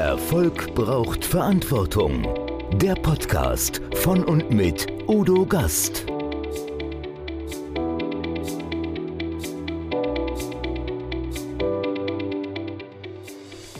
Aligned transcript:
Erfolg 0.00 0.74
braucht 0.74 1.26
Verantwortung. 1.26 2.26
Der 2.72 2.94
Podcast 2.94 3.82
von 3.96 4.24
und 4.24 4.50
mit 4.50 4.86
Udo 5.06 5.44
Gast. 5.44 6.06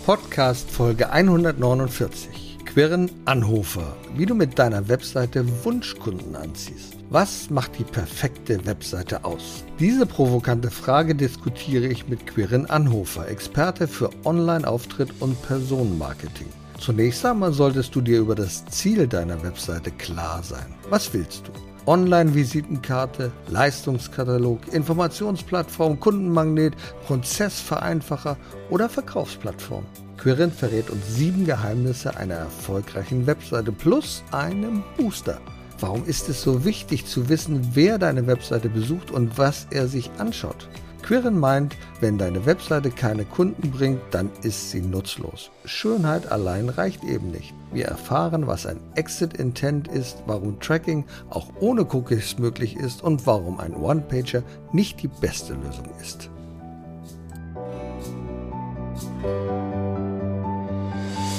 Podcast 0.05 0.71
Folge 0.71 1.11
149. 1.11 2.40
Quirren 2.73 3.11
Anhofer, 3.25 3.97
wie 4.15 4.27
du 4.27 4.35
mit 4.37 4.57
deiner 4.57 4.89
Webseite 4.89 5.45
Wunschkunden 5.65 6.37
anziehst. 6.37 6.95
Was 7.11 7.51
macht 7.51 7.77
die 7.81 7.85
perfekte 7.85 8.65
Webseite 8.65 9.25
aus? 9.25 9.65
Diese 9.81 10.07
provokante 10.07 10.71
Frage 10.71 11.17
diskutiere 11.17 11.89
ich 11.89 12.07
mit 12.07 12.29
Quirin 12.29 12.67
Anhofer, 12.67 13.27
Experte 13.27 13.89
für 13.89 14.11
Online-Auftritt 14.25 15.11
und 15.19 15.43
Personenmarketing. 15.43 16.47
Zunächst 16.79 17.27
einmal 17.27 17.53
solltest 17.53 17.93
du 17.97 18.03
dir 18.03 18.21
über 18.21 18.37
das 18.37 18.65
Ziel 18.67 19.09
deiner 19.09 19.43
Webseite 19.43 19.91
klar 19.91 20.45
sein. 20.45 20.73
Was 20.91 21.13
willst 21.13 21.49
du? 21.49 21.53
Online-Visitenkarte, 21.91 23.33
Leistungskatalog, 23.49 24.73
Informationsplattform, 24.73 25.99
Kundenmagnet, 25.99 26.75
Prozessvereinfacher 27.05 28.37
oder 28.71 28.89
Verkaufsplattform. 28.89 29.85
Quirin 30.21 30.53
verrät 30.53 30.91
uns 30.91 31.17
sieben 31.17 31.47
Geheimnisse 31.47 32.15
einer 32.15 32.35
erfolgreichen 32.35 33.27
Webseite 33.27 33.73
plus 33.73 34.23
einem 34.33 34.83
Booster. 34.99 35.41
Warum 35.79 36.05
ist 36.05 36.29
es 36.29 36.43
so 36.43 36.67
wichtig 36.67 37.07
zu 37.07 37.31
wissen, 37.31 37.71
wer 37.73 37.97
deine 37.97 38.27
Webseite 38.27 38.69
besucht 38.69 39.11
und 39.11 39.39
was 39.39 39.67
er 39.71 39.89
sich 39.89 40.11
anschaut? 40.19 40.69
Quirin 41.01 41.39
meint, 41.39 41.75
wenn 42.01 42.19
deine 42.19 42.45
Webseite 42.45 42.91
keine 42.91 43.25
Kunden 43.25 43.71
bringt, 43.71 44.03
dann 44.11 44.29
ist 44.43 44.71
sie 44.71 44.83
nutzlos. 44.83 45.51
Schönheit 45.65 46.31
allein 46.31 46.69
reicht 46.69 47.03
eben 47.03 47.31
nicht. 47.31 47.55
Wir 47.73 47.87
erfahren, 47.87 48.47
was 48.47 48.67
ein 48.67 48.79
Exit 48.97 49.39
Intent 49.39 49.89
ist, 49.89 50.23
warum 50.27 50.61
Tracking 50.61 51.07
auch 51.31 51.51
ohne 51.61 51.87
Cookies 51.95 52.37
möglich 52.39 52.77
ist 52.77 53.03
und 53.03 53.27
warum 53.27 53.59
ein 53.59 53.75
One-Pager 53.75 54.43
nicht 54.75 55.03
die 55.03 55.09
beste 55.09 55.55
Lösung 55.55 55.89
ist. 55.99 56.29